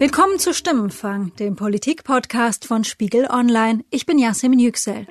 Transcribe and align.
Willkommen 0.00 0.38
zu 0.38 0.54
Stimmenfang, 0.54 1.34
dem 1.40 1.56
Politik-Podcast 1.56 2.64
von 2.64 2.84
Spiegel 2.84 3.26
Online. 3.28 3.84
Ich 3.90 4.06
bin 4.06 4.16
Yasemin 4.16 4.60
Yüksel. 4.60 5.08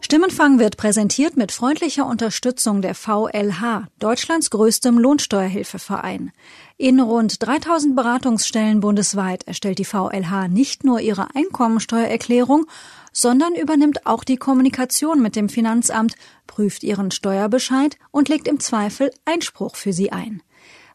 Stimmenfang 0.00 0.60
wird 0.60 0.76
präsentiert 0.76 1.36
mit 1.36 1.50
freundlicher 1.50 2.06
Unterstützung 2.06 2.82
der 2.82 2.94
VLH, 2.94 3.88
Deutschlands 3.98 4.50
größtem 4.50 4.96
Lohnsteuerhilfeverein. 4.96 6.30
In 6.76 7.00
rund 7.00 7.44
3000 7.44 7.96
Beratungsstellen 7.96 8.78
bundesweit 8.78 9.48
erstellt 9.48 9.80
die 9.80 9.84
VLH 9.84 10.46
nicht 10.46 10.84
nur 10.84 11.00
ihre 11.00 11.34
Einkommensteuererklärung, 11.34 12.66
sondern 13.12 13.56
übernimmt 13.56 14.06
auch 14.06 14.22
die 14.22 14.36
Kommunikation 14.36 15.20
mit 15.20 15.34
dem 15.34 15.48
Finanzamt, 15.48 16.14
prüft 16.46 16.84
ihren 16.84 17.10
Steuerbescheid 17.10 17.96
und 18.12 18.28
legt 18.28 18.46
im 18.46 18.60
Zweifel 18.60 19.10
Einspruch 19.24 19.74
für 19.74 19.92
sie 19.92 20.12
ein. 20.12 20.42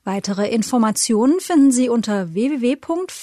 Weitere 0.06 0.48
Informationen 0.50 1.40
finden 1.40 1.72
Sie 1.72 1.90
unter 1.90 2.26
www.vlh.de 2.26 3.16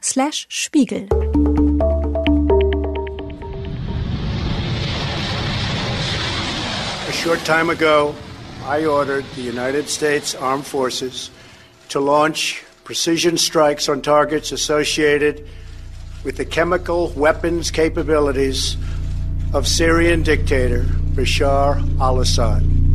slash 0.00 0.46
Spiegel. 0.48 1.08
A 7.08 7.12
short 7.12 7.44
time 7.44 7.70
ago, 7.70 8.14
I 8.64 8.86
ordered 8.86 9.24
the 9.34 9.42
United 9.42 9.88
States 9.88 10.36
Armed 10.36 10.64
Forces 10.64 11.32
to 11.88 11.98
launch 11.98 12.62
precision 12.84 13.36
strikes 13.36 13.88
on 13.88 14.02
targets 14.02 14.52
associated 14.52 15.44
with 16.22 16.36
the 16.36 16.44
chemical 16.44 17.12
weapons 17.16 17.72
capabilities 17.72 18.76
of 19.52 19.66
Syrian 19.66 20.22
dictator 20.22 20.84
Bashar 21.16 21.82
al 22.00 22.20
Assad. 22.20 22.85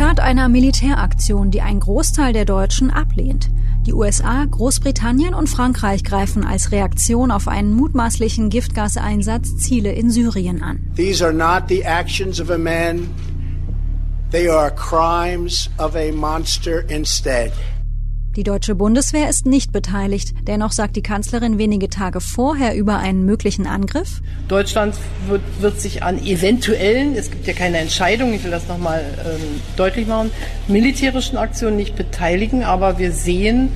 Start 0.00 0.18
einer 0.18 0.48
Militäraktion, 0.48 1.50
die 1.50 1.60
ein 1.60 1.78
Großteil 1.78 2.32
der 2.32 2.46
Deutschen 2.46 2.90
ablehnt. 2.90 3.50
Die 3.84 3.92
USA, 3.92 4.46
Großbritannien 4.46 5.34
und 5.34 5.46
Frankreich 5.46 6.04
greifen 6.04 6.42
als 6.42 6.72
Reaktion 6.72 7.30
auf 7.30 7.48
einen 7.48 7.74
mutmaßlichen 7.74 8.48
Giftgaseinsatz 8.48 9.58
Ziele 9.58 9.92
in 9.92 10.10
Syrien 10.10 10.62
an. 10.62 10.90
These 10.96 11.22
are 11.22 11.34
not 11.34 11.64
the 11.68 11.84
actions 11.84 12.40
of 12.40 12.48
a 12.48 12.56
man, 12.56 13.10
they 14.30 14.48
are 14.48 14.70
crimes 14.70 15.68
of 15.76 15.94
a 15.94 16.10
monster 16.12 16.82
instead. 16.88 17.52
Die 18.36 18.44
deutsche 18.44 18.76
Bundeswehr 18.76 19.28
ist 19.28 19.44
nicht 19.44 19.72
beteiligt. 19.72 20.34
Dennoch 20.46 20.70
sagt 20.70 20.94
die 20.94 21.02
Kanzlerin 21.02 21.58
wenige 21.58 21.88
Tage 21.88 22.20
vorher 22.20 22.76
über 22.76 22.98
einen 22.98 23.24
möglichen 23.24 23.66
Angriff. 23.66 24.22
Deutschland 24.46 24.94
wird, 25.26 25.42
wird 25.60 25.80
sich 25.80 26.04
an 26.04 26.24
eventuellen, 26.24 27.16
es 27.16 27.32
gibt 27.32 27.48
ja 27.48 27.54
keine 27.54 27.78
Entscheidung, 27.78 28.32
ich 28.32 28.44
will 28.44 28.52
das 28.52 28.68
nochmal 28.68 29.02
ähm, 29.24 29.60
deutlich 29.76 30.06
machen, 30.06 30.30
militärischen 30.68 31.38
Aktionen 31.38 31.76
nicht 31.76 31.96
beteiligen, 31.96 32.62
aber 32.62 32.98
wir 33.00 33.10
sehen 33.10 33.70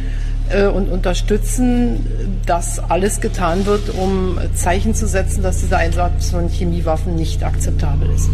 äh, 0.51 0.67
und 0.67 0.89
unterstützen, 0.89 2.07
dass 2.47 2.79
alles 2.79 3.21
getan 3.21 3.67
wird, 3.67 3.91
um 3.91 4.39
Zeichen 4.55 4.95
zu 4.95 5.09
setzen, 5.09 5.43
dass 5.43 5.63
dieser 5.63 5.79
Einsatz 5.79 6.31
von 6.31 6.49
Chemiewaffen 6.49 7.17
nicht 7.17 7.43
akzeptabel 7.43 8.09
ist 8.11 8.31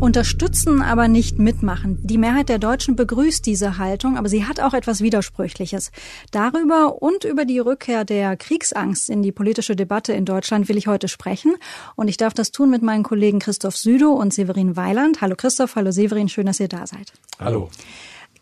unterstützen, 0.00 0.82
aber 0.82 1.08
nicht 1.08 1.38
mitmachen. 1.38 1.98
Die 2.02 2.18
Mehrheit 2.18 2.48
der 2.48 2.58
Deutschen 2.58 2.96
begrüßt 2.96 3.44
diese 3.44 3.78
Haltung, 3.78 4.16
aber 4.16 4.28
sie 4.28 4.46
hat 4.46 4.60
auch 4.60 4.74
etwas 4.74 5.02
Widersprüchliches. 5.02 5.92
Darüber 6.30 7.02
und 7.02 7.24
über 7.24 7.44
die 7.44 7.58
Rückkehr 7.58 8.04
der 8.04 8.36
Kriegsangst 8.36 9.10
in 9.10 9.22
die 9.22 9.32
politische 9.32 9.76
Debatte 9.76 10.12
in 10.12 10.24
Deutschland 10.24 10.68
will 10.68 10.78
ich 10.78 10.86
heute 10.86 11.08
sprechen. 11.08 11.54
Und 11.96 12.08
ich 12.08 12.16
darf 12.16 12.34
das 12.34 12.50
tun 12.50 12.70
mit 12.70 12.82
meinen 12.82 13.02
Kollegen 13.02 13.38
Christoph 13.38 13.76
Südow 13.76 14.18
und 14.18 14.32
Severin 14.32 14.76
Weiland. 14.76 15.20
Hallo 15.20 15.36
Christoph, 15.36 15.76
hallo 15.76 15.90
Severin, 15.90 16.28
schön, 16.28 16.46
dass 16.46 16.60
ihr 16.60 16.68
da 16.68 16.86
seid. 16.86 17.12
Hallo. 17.38 17.70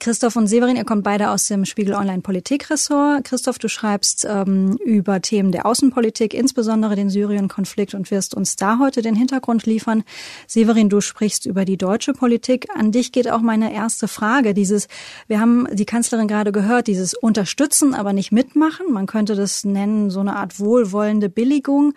Christoph 0.01 0.37
und 0.37 0.47
Severin, 0.47 0.77
ihr 0.77 0.85
kommt 0.85 1.03
beide 1.03 1.31
aus 1.31 1.49
dem 1.49 1.65
Spiegel 1.65 1.95
Online 1.95 2.21
Politikressort. 2.21 3.25
Christoph, 3.25 3.59
du 3.59 3.69
schreibst 3.69 4.25
ähm, 4.31 4.77
über 4.85 5.21
Themen 5.21 5.51
der 5.51 5.67
Außenpolitik, 5.67 6.35
insbesondere 6.35 6.95
den 6.95 7.11
Syrien-Konflikt 7.11 7.95
und 7.95 8.11
wirst 8.13 8.35
uns 8.35 8.55
da 8.55 8.79
heute 8.79 9.03
den 9.03 9.17
Hintergrund 9.17 9.67
liefern. 9.67 10.05
Severin, 10.47 10.89
du 10.89 11.01
sprichst 11.01 11.47
über 11.47 11.65
die 11.65 11.77
deutsche 11.77 12.13
Politik. 12.13 12.69
An 12.77 12.93
dich 12.93 13.11
geht 13.11 13.29
auch 13.29 13.41
meine 13.41 13.73
erste 13.73 14.07
Frage. 14.07 14.55
Dieses, 14.55 14.87
wir 15.27 15.41
haben 15.41 15.67
die 15.73 15.87
Kanzlerin 15.87 16.29
gerade 16.29 16.53
gehört, 16.53 16.87
dieses 16.87 17.15
Unterstützen, 17.15 17.95
aber 17.95 18.13
nicht 18.13 18.31
mitmachen. 18.31 18.93
Man 18.93 19.07
könnte 19.07 19.35
das 19.35 19.65
nennen, 19.65 20.11
so 20.11 20.21
eine 20.21 20.37
Art 20.37 20.61
wohlwollende 20.61 21.29
Billigung. 21.29 21.95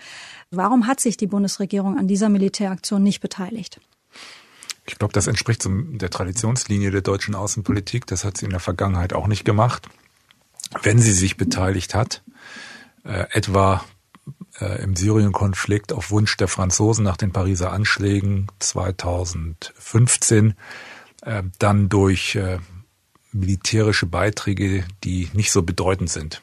Warum 0.49 0.87
hat 0.87 0.99
sich 0.99 1.17
die 1.17 1.27
Bundesregierung 1.27 1.99
an 1.99 2.07
dieser 2.07 2.29
Militäraktion 2.29 3.03
nicht 3.03 3.21
beteiligt? 3.21 3.79
Ich 4.85 4.97
glaube, 4.97 5.13
das 5.13 5.27
entspricht 5.27 5.65
der 5.67 6.09
Traditionslinie 6.09 6.91
der 6.91 7.01
deutschen 7.01 7.35
Außenpolitik. 7.35 8.07
Das 8.07 8.25
hat 8.25 8.37
sie 8.37 8.45
in 8.45 8.51
der 8.51 8.59
Vergangenheit 8.59 9.13
auch 9.13 9.27
nicht 9.27 9.45
gemacht. 9.45 9.87
Wenn 10.81 10.99
sie 10.99 11.13
sich 11.13 11.37
beteiligt 11.37 11.93
hat, 11.93 12.23
äh, 13.03 13.25
etwa 13.31 13.83
äh, 14.59 14.81
im 14.83 14.95
Syrien-Konflikt 14.95 15.93
auf 15.93 16.11
Wunsch 16.11 16.37
der 16.37 16.47
Franzosen 16.47 17.03
nach 17.03 17.17
den 17.17 17.31
Pariser 17.31 17.71
Anschlägen 17.71 18.47
2015, 18.59 20.55
äh, 21.23 21.43
dann 21.59 21.89
durch 21.89 22.35
äh, 22.35 22.59
militärische 23.31 24.05
Beiträge, 24.05 24.85
die 25.03 25.29
nicht 25.33 25.51
so 25.51 25.63
bedeutend 25.63 26.09
sind. 26.09 26.41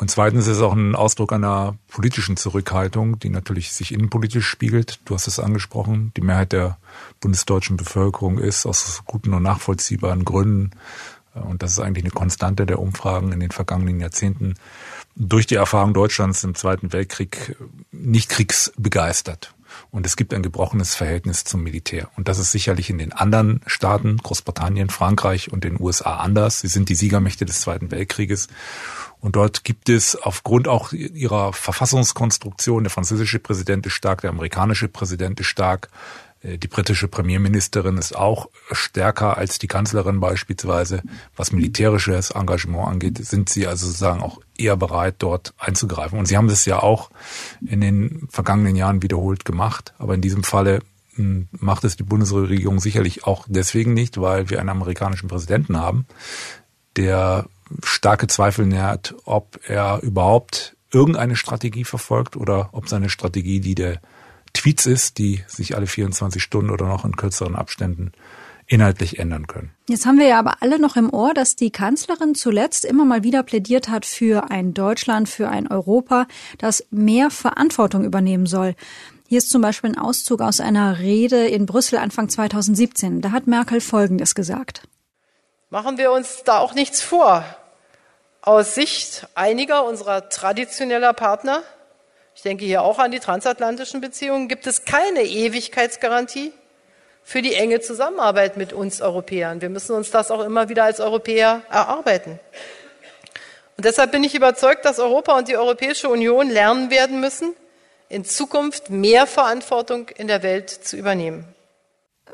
Und 0.00 0.10
zweitens 0.10 0.46
ist 0.46 0.56
es 0.56 0.62
auch 0.62 0.72
ein 0.72 0.94
Ausdruck 0.94 1.30
einer 1.30 1.76
politischen 1.88 2.38
Zurückhaltung, 2.38 3.18
die 3.18 3.28
natürlich 3.28 3.70
sich 3.74 3.92
innenpolitisch 3.92 4.46
spiegelt. 4.46 4.98
Du 5.04 5.14
hast 5.14 5.26
es 5.26 5.38
angesprochen. 5.38 6.10
Die 6.16 6.22
Mehrheit 6.22 6.52
der 6.52 6.78
bundesdeutschen 7.20 7.76
Bevölkerung 7.76 8.38
ist 8.38 8.64
aus 8.64 9.02
guten 9.04 9.34
und 9.34 9.42
nachvollziehbaren 9.42 10.24
Gründen, 10.24 10.70
äh, 11.34 11.40
und 11.40 11.62
das 11.62 11.72
ist 11.72 11.80
eigentlich 11.80 12.04
eine 12.04 12.12
Konstante 12.12 12.64
der 12.64 12.78
Umfragen 12.78 13.30
in 13.30 13.40
den 13.40 13.50
vergangenen 13.50 14.00
Jahrzehnten, 14.00 14.54
durch 15.16 15.46
die 15.46 15.56
Erfahrung 15.56 15.92
Deutschlands 15.92 16.44
im 16.44 16.54
Zweiten 16.54 16.94
Weltkrieg 16.94 17.56
nicht 17.92 18.30
kriegsbegeistert. 18.30 19.52
Und 19.90 20.06
es 20.06 20.16
gibt 20.16 20.34
ein 20.34 20.42
gebrochenes 20.42 20.94
Verhältnis 20.94 21.44
zum 21.44 21.62
Militär. 21.62 22.08
Und 22.16 22.28
das 22.28 22.38
ist 22.38 22.52
sicherlich 22.52 22.90
in 22.90 22.98
den 22.98 23.12
anderen 23.12 23.60
Staaten, 23.66 24.16
Großbritannien, 24.18 24.90
Frankreich 24.90 25.52
und 25.52 25.64
den 25.64 25.80
USA 25.80 26.16
anders. 26.16 26.60
Sie 26.60 26.68
sind 26.68 26.88
die 26.88 26.94
Siegermächte 26.94 27.44
des 27.44 27.60
Zweiten 27.60 27.90
Weltkrieges. 27.90 28.48
Und 29.20 29.36
dort 29.36 29.64
gibt 29.64 29.88
es 29.88 30.16
aufgrund 30.16 30.66
auch 30.66 30.92
ihrer 30.92 31.52
Verfassungskonstruktion, 31.52 32.84
der 32.84 32.90
französische 32.90 33.38
Präsident 33.38 33.84
ist 33.86 33.92
stark, 33.92 34.22
der 34.22 34.30
amerikanische 34.30 34.88
Präsident 34.88 35.40
ist 35.40 35.46
stark, 35.46 35.90
die 36.42 36.68
britische 36.68 37.06
Premierministerin 37.06 37.98
ist 37.98 38.16
auch 38.16 38.48
stärker 38.72 39.36
als 39.36 39.58
die 39.58 39.66
Kanzlerin 39.66 40.20
beispielsweise. 40.20 41.02
Was 41.36 41.52
militärisches 41.52 42.30
Engagement 42.30 42.88
angeht, 42.88 43.18
sind 43.18 43.50
sie 43.50 43.66
also 43.66 43.86
sozusagen 43.86 44.22
auch 44.22 44.40
eher 44.56 44.76
bereit, 44.76 45.16
dort 45.18 45.52
einzugreifen. 45.58 46.18
Und 46.18 46.26
sie 46.26 46.38
haben 46.38 46.48
das 46.48 46.64
ja 46.64 46.82
auch 46.82 47.10
in 47.66 47.82
den 47.82 48.26
vergangenen 48.30 48.74
Jahren 48.74 49.02
wiederholt 49.02 49.44
gemacht. 49.44 49.92
Aber 49.98 50.14
in 50.14 50.22
diesem 50.22 50.42
Falle 50.42 50.80
hm, 51.16 51.48
macht 51.52 51.84
es 51.84 51.96
die 51.96 52.04
Bundesregierung 52.04 52.80
sicherlich 52.80 53.26
auch 53.26 53.44
deswegen 53.46 53.92
nicht, 53.92 54.18
weil 54.18 54.48
wir 54.48 54.60
einen 54.60 54.70
amerikanischen 54.70 55.28
Präsidenten 55.28 55.76
haben, 55.76 56.06
der 56.96 57.46
starke 57.84 58.28
Zweifel 58.28 58.64
nährt, 58.64 59.14
ob 59.26 59.60
er 59.66 60.00
überhaupt 60.02 60.74
irgendeine 60.90 61.36
Strategie 61.36 61.84
verfolgt 61.84 62.36
oder 62.36 62.70
ob 62.72 62.88
seine 62.88 63.10
Strategie 63.10 63.60
die 63.60 63.74
der 63.74 64.00
Tweets 64.52 64.86
ist, 64.86 65.18
die 65.18 65.44
sich 65.46 65.76
alle 65.76 65.86
24 65.86 66.42
Stunden 66.42 66.70
oder 66.70 66.86
noch 66.86 67.04
in 67.04 67.16
kürzeren 67.16 67.56
Abständen 67.56 68.12
inhaltlich 68.66 69.18
ändern 69.18 69.46
können. 69.46 69.72
Jetzt 69.88 70.06
haben 70.06 70.18
wir 70.18 70.28
ja 70.28 70.38
aber 70.38 70.62
alle 70.62 70.78
noch 70.78 70.96
im 70.96 71.12
Ohr, 71.12 71.34
dass 71.34 71.56
die 71.56 71.70
Kanzlerin 71.70 72.34
zuletzt 72.34 72.84
immer 72.84 73.04
mal 73.04 73.24
wieder 73.24 73.42
plädiert 73.42 73.88
hat 73.88 74.06
für 74.06 74.50
ein 74.50 74.74
Deutschland, 74.74 75.28
für 75.28 75.48
ein 75.48 75.66
Europa, 75.66 76.26
das 76.58 76.86
mehr 76.90 77.30
Verantwortung 77.30 78.04
übernehmen 78.04 78.46
soll. 78.46 78.76
Hier 79.28 79.38
ist 79.38 79.50
zum 79.50 79.60
Beispiel 79.62 79.90
ein 79.90 79.98
Auszug 79.98 80.40
aus 80.40 80.60
einer 80.60 81.00
Rede 81.00 81.46
in 81.46 81.66
Brüssel 81.66 81.98
Anfang 81.98 82.28
2017. 82.28 83.20
Da 83.20 83.32
hat 83.32 83.46
Merkel 83.46 83.80
Folgendes 83.80 84.34
gesagt. 84.34 84.82
Machen 85.68 85.98
wir 85.98 86.12
uns 86.12 86.42
da 86.44 86.58
auch 86.58 86.74
nichts 86.74 87.02
vor. 87.02 87.44
Aus 88.42 88.74
Sicht 88.74 89.28
einiger 89.34 89.84
unserer 89.84 90.28
traditioneller 90.28 91.12
Partner, 91.12 91.62
ich 92.40 92.44
denke 92.44 92.64
hier 92.64 92.80
auch 92.80 92.98
an 92.98 93.10
die 93.10 93.20
transatlantischen 93.20 94.00
Beziehungen, 94.00 94.48
gibt 94.48 94.66
es 94.66 94.86
keine 94.86 95.24
Ewigkeitsgarantie 95.24 96.54
für 97.22 97.42
die 97.42 97.52
enge 97.52 97.80
Zusammenarbeit 97.80 98.56
mit 98.56 98.72
uns 98.72 99.02
Europäern. 99.02 99.60
Wir 99.60 99.68
müssen 99.68 99.94
uns 99.94 100.10
das 100.10 100.30
auch 100.30 100.42
immer 100.42 100.70
wieder 100.70 100.84
als 100.84 101.00
Europäer 101.00 101.60
erarbeiten. 101.68 102.40
Und 103.76 103.84
deshalb 103.84 104.12
bin 104.12 104.24
ich 104.24 104.34
überzeugt, 104.34 104.86
dass 104.86 104.98
Europa 104.98 105.36
und 105.36 105.48
die 105.48 105.58
Europäische 105.58 106.08
Union 106.08 106.48
lernen 106.48 106.90
werden 106.90 107.20
müssen, 107.20 107.52
in 108.08 108.24
Zukunft 108.24 108.88
mehr 108.88 109.26
Verantwortung 109.26 110.08
in 110.08 110.26
der 110.26 110.42
Welt 110.42 110.70
zu 110.70 110.96
übernehmen. 110.96 111.44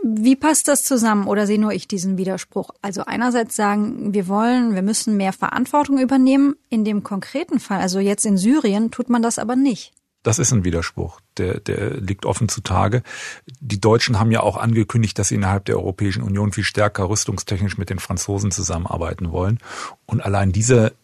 Wie 0.04 0.36
passt 0.36 0.68
das 0.68 0.84
zusammen 0.84 1.26
oder 1.26 1.48
sehe 1.48 1.60
nur 1.60 1.72
ich 1.72 1.88
diesen 1.88 2.16
Widerspruch? 2.16 2.70
Also 2.80 3.02
einerseits 3.06 3.56
sagen, 3.56 4.14
wir 4.14 4.28
wollen, 4.28 4.76
wir 4.76 4.82
müssen 4.82 5.16
mehr 5.16 5.32
Verantwortung 5.32 5.98
übernehmen. 5.98 6.54
In 6.68 6.84
dem 6.84 7.02
konkreten 7.02 7.58
Fall, 7.58 7.80
also 7.80 7.98
jetzt 7.98 8.24
in 8.24 8.36
Syrien, 8.36 8.92
tut 8.92 9.10
man 9.10 9.20
das 9.20 9.40
aber 9.40 9.56
nicht. 9.56 9.95
Das 10.26 10.40
ist 10.40 10.50
ein 10.50 10.64
Widerspruch, 10.64 11.20
der, 11.36 11.60
der 11.60 11.98
liegt 11.98 12.26
offen 12.26 12.48
zutage. 12.48 13.04
Die 13.60 13.80
Deutschen 13.80 14.18
haben 14.18 14.32
ja 14.32 14.40
auch 14.40 14.56
angekündigt, 14.56 15.16
dass 15.20 15.28
sie 15.28 15.36
innerhalb 15.36 15.66
der 15.66 15.76
Europäischen 15.76 16.24
Union 16.24 16.50
viel 16.50 16.64
stärker 16.64 17.08
rüstungstechnisch 17.08 17.78
mit 17.78 17.90
den 17.90 18.00
Franzosen 18.00 18.50
zusammenarbeiten 18.50 19.30
wollen. 19.30 19.60
Und 20.04 20.20
allein 20.20 20.50
diese 20.50 20.94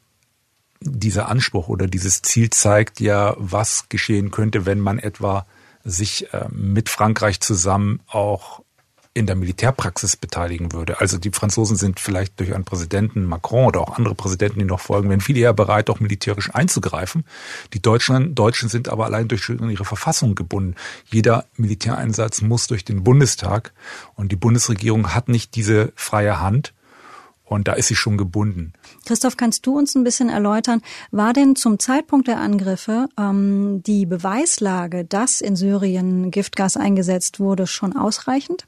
dieser 0.81 1.29
Anspruch 1.29 1.69
oder 1.69 1.87
dieses 1.87 2.23
Ziel 2.23 2.51
zeigt 2.51 2.99
ja, 2.99 3.37
was 3.39 3.89
geschehen 3.89 4.33
könnte, 4.33 4.67
wenn 4.67 4.81
man 4.81 4.99
etwa 4.99 5.47
sich 5.85 6.35
äh, 6.35 6.47
mit 6.51 6.89
Frankreich 6.89 7.41
zusammen 7.41 8.01
auch 8.09 8.62
in 9.14 9.26
der 9.26 9.37
Militärpraxis 9.37 10.17
beteiligen 10.17 10.73
würde. 10.73 11.00
Also 11.00 11.19
die 11.19 11.31
Franzosen 11.31 11.76
sind 11.76 12.00
vielleicht 12.00 12.41
durch 12.41 12.55
einen 12.55 12.64
Präsidenten 12.64 13.26
Macron 13.26 13.67
oder 13.67 13.81
auch 13.81 13.99
andere 13.99 14.14
Präsidenten, 14.14 14.61
die 14.61 14.64
noch 14.64 14.81
folgen, 14.81 15.11
werden 15.11 15.20
viel 15.20 15.37
eher 15.37 15.53
bereit, 15.53 15.91
auch 15.91 16.00
militärisch 16.00 16.55
einzugreifen. 16.55 17.25
Die 17.75 17.82
Deutschen, 17.82 18.35
Deutschen 18.35 18.70
sind 18.70 18.88
aber 18.88 19.05
allein 19.05 19.29
durch 19.29 19.49
ihre 19.49 19.85
Verfassung 19.85 20.35
gebunden. 20.35 20.76
Jeder 21.05 21.44
Militäreinsatz 21.56 22.41
muss 22.41 22.69
durch 22.69 22.85
den 22.85 23.05
Bundestag 23.05 23.75
und 24.14 24.32
die 24.32 24.37
Bundesregierung 24.37 25.14
hat 25.14 25.29
nicht 25.29 25.56
diese 25.56 25.93
freie 25.94 26.41
Hand. 26.41 26.73
Und 27.44 27.69
da 27.69 27.75
ist 27.75 27.88
sie 27.88 27.97
schon 27.97 28.17
gebunden. 28.17 28.73
Christoph, 29.05 29.37
kannst 29.37 29.67
du 29.67 29.76
uns 29.76 29.94
ein 29.94 30.05
bisschen 30.05 30.31
erläutern, 30.31 30.81
war 31.11 31.35
denn 31.35 31.55
zum 31.55 31.79
Zeitpunkt 31.79 32.26
der 32.29 32.41
Angriffe 32.41 33.09
ähm, 33.19 33.82
die 33.82 34.06
Beweislage, 34.06 35.05
dass 35.05 35.43
in 35.43 35.55
Syrien 35.55 36.31
Giftgas 36.31 36.79
eingesetzt 36.79 37.41
wurde, 37.41 37.67
schon 37.67 37.94
ausreichend? 37.94 38.64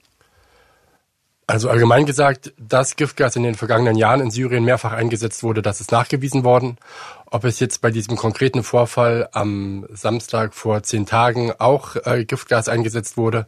Also 1.46 1.68
allgemein 1.68 2.06
gesagt, 2.06 2.54
dass 2.56 2.96
Giftgas 2.96 3.36
in 3.36 3.42
den 3.42 3.54
vergangenen 3.54 3.96
Jahren 3.96 4.20
in 4.22 4.30
Syrien 4.30 4.64
mehrfach 4.64 4.92
eingesetzt 4.92 5.42
wurde, 5.42 5.60
das 5.60 5.80
ist 5.82 5.92
nachgewiesen 5.92 6.42
worden. 6.42 6.78
Ob 7.26 7.44
es 7.44 7.60
jetzt 7.60 7.82
bei 7.82 7.90
diesem 7.90 8.16
konkreten 8.16 8.62
Vorfall 8.62 9.28
am 9.32 9.86
Samstag 9.92 10.54
vor 10.54 10.82
zehn 10.82 11.04
Tagen 11.04 11.52
auch 11.58 11.96
äh, 12.06 12.24
Giftgas 12.24 12.68
eingesetzt 12.68 13.18
wurde, 13.18 13.46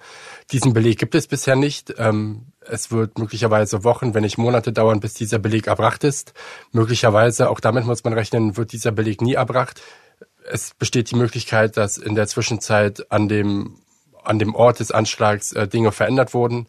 diesen 0.52 0.74
Beleg 0.74 0.98
gibt 0.98 1.14
es 1.14 1.26
bisher 1.26 1.56
nicht. 1.56 1.94
Ähm, 1.96 2.52
es 2.60 2.90
wird 2.90 3.18
möglicherweise 3.18 3.82
Wochen, 3.82 4.12
wenn 4.12 4.24
nicht 4.24 4.36
Monate 4.36 4.72
dauern, 4.72 5.00
bis 5.00 5.14
dieser 5.14 5.38
Beleg 5.38 5.66
erbracht 5.66 6.04
ist. 6.04 6.34
Möglicherweise, 6.72 7.48
auch 7.48 7.60
damit 7.60 7.86
muss 7.86 8.04
man 8.04 8.12
rechnen, 8.12 8.58
wird 8.58 8.72
dieser 8.72 8.92
Beleg 8.92 9.22
nie 9.22 9.34
erbracht. 9.34 9.80
Es 10.50 10.74
besteht 10.74 11.10
die 11.10 11.16
Möglichkeit, 11.16 11.78
dass 11.78 11.96
in 11.96 12.14
der 12.14 12.26
Zwischenzeit 12.26 13.10
an 13.10 13.28
dem, 13.28 13.78
an 14.22 14.38
dem 14.38 14.54
Ort 14.54 14.80
des 14.80 14.90
Anschlags 14.90 15.52
äh, 15.52 15.66
Dinge 15.66 15.92
verändert 15.92 16.34
wurden 16.34 16.68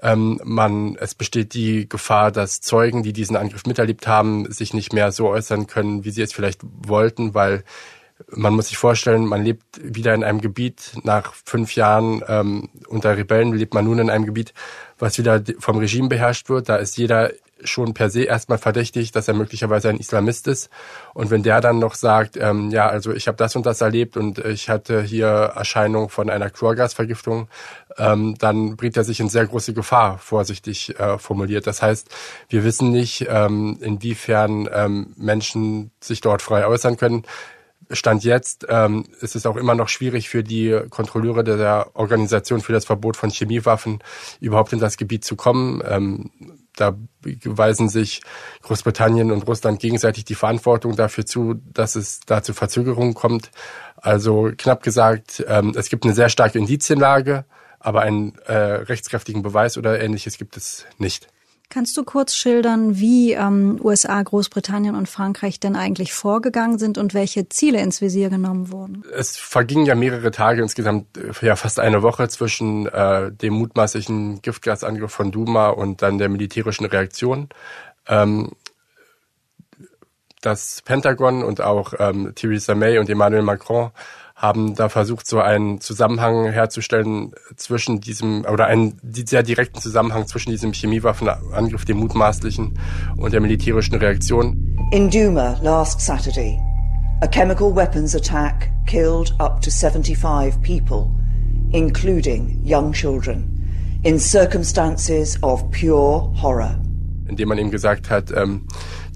ähm, 0.00 0.40
man, 0.44 0.96
es 0.96 1.14
besteht 1.14 1.54
die 1.54 1.88
Gefahr, 1.88 2.32
dass 2.32 2.60
Zeugen, 2.60 3.02
die 3.02 3.12
diesen 3.12 3.36
Angriff 3.36 3.66
miterlebt 3.66 4.06
haben, 4.06 4.50
sich 4.50 4.72
nicht 4.72 4.92
mehr 4.92 5.12
so 5.12 5.28
äußern 5.28 5.66
können, 5.66 6.04
wie 6.04 6.10
sie 6.10 6.22
es 6.22 6.32
vielleicht 6.32 6.60
wollten, 6.62 7.34
weil 7.34 7.64
man 8.30 8.54
muss 8.54 8.68
sich 8.68 8.78
vorstellen, 8.78 9.26
man 9.26 9.44
lebt 9.44 9.64
wieder 9.82 10.14
in 10.14 10.24
einem 10.24 10.40
Gebiet, 10.40 10.92
nach 11.02 11.34
fünf 11.44 11.74
Jahren 11.74 12.22
ähm, 12.28 12.68
unter 12.86 13.16
Rebellen 13.16 13.52
lebt 13.52 13.74
man 13.74 13.84
nun 13.84 13.98
in 13.98 14.10
einem 14.10 14.26
Gebiet, 14.26 14.54
was 14.98 15.18
wieder 15.18 15.42
vom 15.58 15.78
Regime 15.78 16.08
beherrscht 16.08 16.48
wird. 16.48 16.68
Da 16.68 16.76
ist 16.76 16.96
jeder 16.96 17.32
schon 17.64 17.94
per 17.94 18.10
se 18.10 18.22
erstmal 18.22 18.58
verdächtig, 18.58 19.12
dass 19.12 19.28
er 19.28 19.34
möglicherweise 19.34 19.88
ein 19.88 19.98
Islamist 19.98 20.48
ist. 20.48 20.70
Und 21.14 21.30
wenn 21.30 21.42
der 21.42 21.60
dann 21.60 21.78
noch 21.78 21.94
sagt, 21.94 22.36
ähm, 22.36 22.70
ja, 22.70 22.88
also 22.88 23.12
ich 23.12 23.28
habe 23.28 23.36
das 23.36 23.56
und 23.56 23.66
das 23.66 23.80
erlebt 23.80 24.16
und 24.16 24.38
ich 24.38 24.68
hatte 24.68 25.02
hier 25.02 25.26
Erscheinung 25.26 26.08
von 26.08 26.30
einer 26.30 26.50
Chlorgasvergiftung, 26.50 27.48
ähm, 27.98 28.36
dann 28.38 28.76
bringt 28.76 28.96
er 28.96 29.04
sich 29.04 29.20
in 29.20 29.28
sehr 29.28 29.46
große 29.46 29.74
Gefahr, 29.74 30.18
vorsichtig 30.18 30.98
äh, 30.98 31.18
formuliert. 31.18 31.66
Das 31.66 31.82
heißt, 31.82 32.08
wir 32.48 32.64
wissen 32.64 32.90
nicht, 32.90 33.26
ähm, 33.28 33.78
inwiefern 33.80 34.68
ähm, 34.72 35.14
Menschen 35.16 35.90
sich 36.00 36.20
dort 36.20 36.42
frei 36.42 36.66
äußern 36.66 36.96
können. 36.96 37.24
Stand 37.90 38.24
jetzt 38.24 38.66
ähm, 38.68 39.04
ist 39.20 39.36
es 39.36 39.46
auch 39.46 39.56
immer 39.56 39.74
noch 39.74 39.88
schwierig 39.88 40.28
für 40.28 40.42
die 40.42 40.80
Kontrolleure 40.90 41.44
der 41.44 41.90
Organisation 41.94 42.60
für 42.60 42.72
das 42.72 42.84
Verbot 42.84 43.16
von 43.16 43.30
Chemiewaffen 43.30 44.02
überhaupt 44.40 44.72
in 44.72 44.78
das 44.78 44.96
Gebiet 44.96 45.24
zu 45.24 45.36
kommen. 45.36 45.82
Ähm, 45.86 46.30
da 46.76 46.96
weisen 47.24 47.88
sich 47.88 48.22
Großbritannien 48.62 49.30
und 49.30 49.46
Russland 49.46 49.80
gegenseitig 49.80 50.24
die 50.24 50.34
Verantwortung 50.34 50.96
dafür 50.96 51.26
zu, 51.26 51.54
dass 51.72 51.96
es 51.96 52.20
da 52.20 52.42
zu 52.42 52.54
Verzögerungen 52.54 53.14
kommt. 53.14 53.50
Also 53.96 54.50
knapp 54.56 54.82
gesagt, 54.82 55.44
ähm, 55.46 55.74
es 55.76 55.88
gibt 55.88 56.04
eine 56.04 56.14
sehr 56.14 56.28
starke 56.28 56.58
Indizienlage, 56.58 57.44
aber 57.78 58.02
einen 58.02 58.36
äh, 58.46 58.54
rechtskräftigen 58.54 59.42
Beweis 59.42 59.76
oder 59.76 60.00
ähnliches 60.00 60.38
gibt 60.38 60.56
es 60.56 60.86
nicht. 60.98 61.28
Kannst 61.72 61.96
du 61.96 62.04
kurz 62.04 62.34
schildern, 62.34 62.98
wie 62.98 63.32
ähm, 63.32 63.80
USA, 63.82 64.22
Großbritannien 64.22 64.94
und 64.94 65.08
Frankreich 65.08 65.58
denn 65.58 65.74
eigentlich 65.74 66.12
vorgegangen 66.12 66.78
sind 66.78 66.98
und 66.98 67.14
welche 67.14 67.48
Ziele 67.48 67.80
ins 67.80 68.02
Visier 68.02 68.28
genommen 68.28 68.70
wurden? 68.70 69.02
Es 69.16 69.38
vergingen 69.38 69.86
ja 69.86 69.94
mehrere 69.94 70.30
Tage, 70.32 70.60
insgesamt 70.60 71.16
äh, 71.16 71.32
ja 71.40 71.56
fast 71.56 71.80
eine 71.80 72.02
Woche 72.02 72.28
zwischen 72.28 72.88
äh, 72.88 73.32
dem 73.32 73.54
mutmaßlichen 73.54 74.42
Giftgasangriff 74.42 75.12
von 75.12 75.32
Duma 75.32 75.70
und 75.70 76.02
dann 76.02 76.18
der 76.18 76.28
militärischen 76.28 76.84
Reaktion. 76.84 77.48
Ähm, 78.06 78.50
das 80.42 80.82
Pentagon 80.84 81.42
und 81.42 81.62
auch 81.62 81.94
ähm, 81.98 82.34
Theresa 82.34 82.74
May 82.74 82.98
und 82.98 83.08
Emmanuel 83.08 83.44
Macron 83.44 83.92
haben 84.42 84.74
da 84.74 84.88
versucht, 84.88 85.26
so 85.28 85.40
einen 85.40 85.80
Zusammenhang 85.80 86.50
herzustellen 86.50 87.32
zwischen 87.56 88.00
diesem, 88.00 88.44
oder 88.44 88.66
einen 88.66 88.98
sehr 89.04 89.44
direkten 89.44 89.80
Zusammenhang 89.80 90.26
zwischen 90.26 90.50
diesem 90.50 90.72
Chemiewaffenangriff, 90.72 91.84
dem 91.84 91.98
mutmaßlichen, 91.98 92.76
und 93.16 93.32
der 93.32 93.40
militärischen 93.40 93.94
Reaktion. 93.94 94.76
In 94.90 95.08
Duma 95.08 95.56
last 95.62 96.00
Saturday, 96.00 96.58
a 97.22 97.28
chemical 97.28 97.74
weapons 97.74 98.16
attack 98.16 98.68
killed 98.86 99.32
up 99.38 99.62
to 99.62 99.70
75 99.70 100.60
people, 100.60 101.08
including 101.70 102.60
young 102.64 102.92
children, 102.92 103.48
in 104.02 104.18
circumstances 104.18 105.38
of 105.44 105.70
pure 105.70 106.32
horror. 106.34 106.81
Indem 107.32 107.48
man 107.48 107.56
ihm 107.56 107.70
gesagt 107.70 108.10
hat, 108.10 108.30
ähm, 108.30 108.66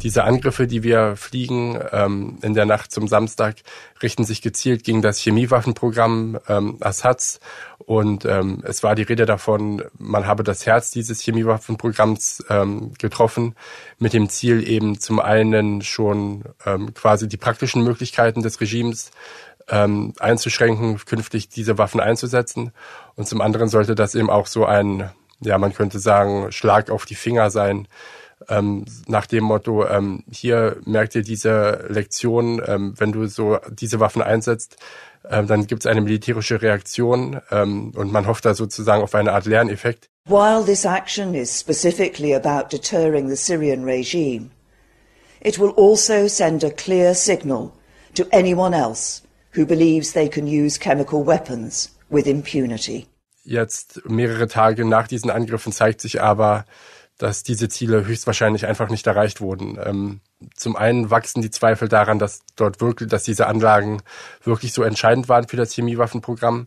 diese 0.03 0.25
Angriffe, 0.25 0.67
die 0.67 0.83
wir 0.83 1.17
fliegen 1.17 1.79
ähm, 1.93 2.39
in 2.41 2.55
der 2.55 2.65
Nacht 2.65 2.93
zum 2.93 3.09
Samstag, 3.09 3.57
richten 4.03 4.25
sich 4.25 4.41
gezielt 4.41 4.85
gegen 4.85 5.03
das 5.03 5.19
Chemiewaffenprogramm 5.19 6.39
ähm, 6.49 6.79
Assads. 6.81 7.41
Und 7.79 8.25
ähm, 8.25 8.63
es 8.67 8.83
war 8.83 8.95
die 8.95 9.03
Rede 9.03 9.27
davon, 9.27 9.83
man 9.99 10.27
habe 10.27 10.45
das 10.45 10.65
Herz 10.65 10.91
dieses 10.91 11.21
Chemiewaffenprogramms 11.21 12.45
ähm, 12.49 12.95
getroffen, 12.99 13.55
mit 13.99 14.15
dem 14.15 14.31
Ziel 14.31 14.67
eben 14.67 14.99
zum 14.99 15.21
einen 15.21 15.83
schon 15.83 16.45
ähm, 16.65 16.95
quasi 16.95 17.29
die 17.29 17.37
praktischen 17.37 17.85
Möglichkeiten 17.85 18.43
des 18.43 18.63
Regimes 18.63 19.11
ähm, 19.69 20.15
einzuschränken, 20.19 20.99
künftig 21.05 21.51
diese 21.51 21.77
Waffen 21.77 22.01
einzusetzen. 22.01 22.73
Und 23.15 23.29
zum 23.29 23.43
anderen 23.43 23.69
sollte 23.69 23.95
das 23.95 24.15
eben 24.15 24.31
auch 24.31 24.47
so 24.47 24.65
ein, 24.65 25.11
ja, 25.41 25.59
man 25.59 25.75
könnte 25.75 25.99
sagen, 25.99 26.51
Schlag 26.53 26.91
auf 26.91 27.07
die 27.07 27.15
Finger 27.15 27.51
sein, 27.51 27.89
ähm, 28.49 28.85
nach 29.07 29.27
dem 29.27 29.45
Motto, 29.45 29.87
ähm, 29.87 30.25
hier 30.31 30.77
merkt 30.85 31.15
ihr 31.15 31.23
diese 31.23 31.87
Lektion, 31.89 32.63
ähm, 32.67 32.95
wenn 32.97 33.13
du 33.13 33.27
so 33.27 33.59
diese 33.71 33.99
Waffen 33.99 34.23
einsetzt, 34.23 34.77
ähm, 35.29 35.47
dann 35.47 35.67
gibt 35.67 35.83
es 35.83 35.87
eine 35.87 36.01
militärische 36.01 36.61
Reaktion 36.61 37.41
ähm, 37.51 37.93
und 37.97 38.13
man 38.13 38.27
hofft 38.27 38.45
da 38.45 38.55
sozusagen 38.55 39.03
auf 39.03 39.15
eine 39.15 39.33
Art 39.33 39.47
Lerneffekt. 39.47 40.09
While 40.29 40.65
this 40.65 40.85
action 40.85 41.35
is 41.35 41.59
specifically 41.59 42.35
about 42.35 42.69
deterring 42.71 43.29
the 43.29 43.37
Syrian 43.37 43.85
regime, 43.85 44.51
it 45.41 45.59
will 45.59 45.73
also 45.77 46.29
send 46.29 46.65
a 46.65 46.71
clear 46.71 47.15
signal 47.15 47.73
to 48.15 48.25
anyone 48.33 48.77
else 48.77 49.23
who 49.57 49.65
believes 49.65 50.13
they 50.13 50.29
can 50.29 50.47
use 50.47 50.79
chemical 50.79 51.25
weapons 51.25 51.97
with 52.11 52.27
impunity. 52.27 53.07
Jetzt 53.47 54.03
mehrere 54.09 54.49
Tage 54.49 54.85
nach 54.85 55.07
diesen 55.07 55.31
Angriffen 55.31 55.71
zeigt 55.71 56.01
sich 56.01 56.21
aber, 56.21 56.65
dass 57.17 57.45
diese 57.45 57.69
Ziele 57.69 58.05
höchstwahrscheinlich 58.05 58.67
einfach 58.67 58.89
nicht 58.91 59.07
erreicht 59.07 59.41
wurden. 59.41 59.79
Ähm, 59.83 60.21
zum 60.55 60.77
einen 60.77 61.11
wachsen 61.11 61.43
die 61.43 61.51
Zweifel 61.51 61.89
daran, 61.89 62.19
dass 62.19 62.41
dort 62.57 62.81
wirklich, 62.81 63.09
dass 63.09 63.23
diese 63.23 63.47
Anlagen 63.47 64.03
wirklich 64.43 64.73
so 64.73 64.83
entscheidend 64.83 65.29
waren 65.29 65.47
für 65.47 65.57
das 65.57 65.73
Chemiewaffenprogramm. 65.73 66.67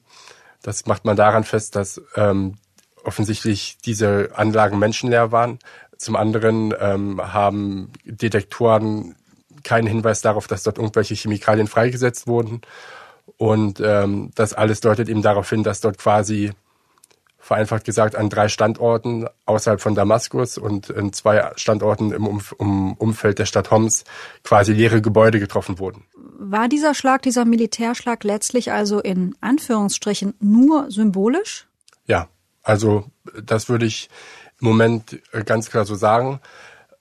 Das 0.61 0.85
macht 0.85 1.03
man 1.05 1.17
daran 1.17 1.43
fest, 1.43 1.75
dass 1.75 2.01
ähm, 2.15 2.55
offensichtlich 3.03 3.77
diese 3.85 4.29
Anlagen 4.33 4.79
menschenleer 4.79 5.31
waren. 5.31 5.59
Zum 5.97 6.15
anderen 6.15 6.73
ähm, 6.79 7.21
haben 7.21 7.91
Detektoren 8.05 9.15
keinen 9.63 9.87
Hinweis 9.87 10.21
darauf, 10.21 10.47
dass 10.47 10.63
dort 10.63 10.77
irgendwelche 10.77 11.13
Chemikalien 11.13 11.67
freigesetzt 11.67 12.25
wurden. 12.25 12.61
Und 13.37 13.81
ähm, 13.83 14.31
das 14.35 14.53
alles 14.53 14.79
deutet 14.79 15.09
eben 15.09 15.21
darauf 15.21 15.49
hin, 15.49 15.63
dass 15.63 15.81
dort 15.81 15.97
quasi 15.97 16.53
vereinfacht 17.39 17.85
gesagt 17.85 18.15
an 18.15 18.29
drei 18.29 18.49
Standorten 18.49 19.27
außerhalb 19.45 19.81
von 19.81 19.95
Damaskus 19.95 20.57
und 20.57 20.89
in 20.89 21.13
zwei 21.13 21.51
Standorten 21.55 22.11
im 22.11 22.27
Umf 22.27 22.51
um 22.51 22.93
Umfeld 22.93 23.39
der 23.39 23.45
Stadt 23.45 23.71
Homs 23.71 24.03
quasi 24.43 24.73
leere 24.73 25.01
Gebäude 25.01 25.39
getroffen 25.39 25.79
wurden. 25.79 26.05
War 26.37 26.67
dieser 26.67 26.93
Schlag, 26.93 27.21
dieser 27.21 27.45
Militärschlag 27.45 28.23
letztlich 28.23 28.71
also 28.71 28.99
in 28.99 29.35
Anführungsstrichen 29.41 30.33
nur 30.39 30.91
symbolisch? 30.91 31.67
Ja, 32.05 32.27
also 32.61 33.05
das 33.43 33.69
würde 33.69 33.85
ich 33.85 34.09
im 34.59 34.67
Moment 34.67 35.19
äh, 35.31 35.43
ganz 35.43 35.69
klar 35.69 35.85
so 35.85 35.95
sagen. 35.95 36.39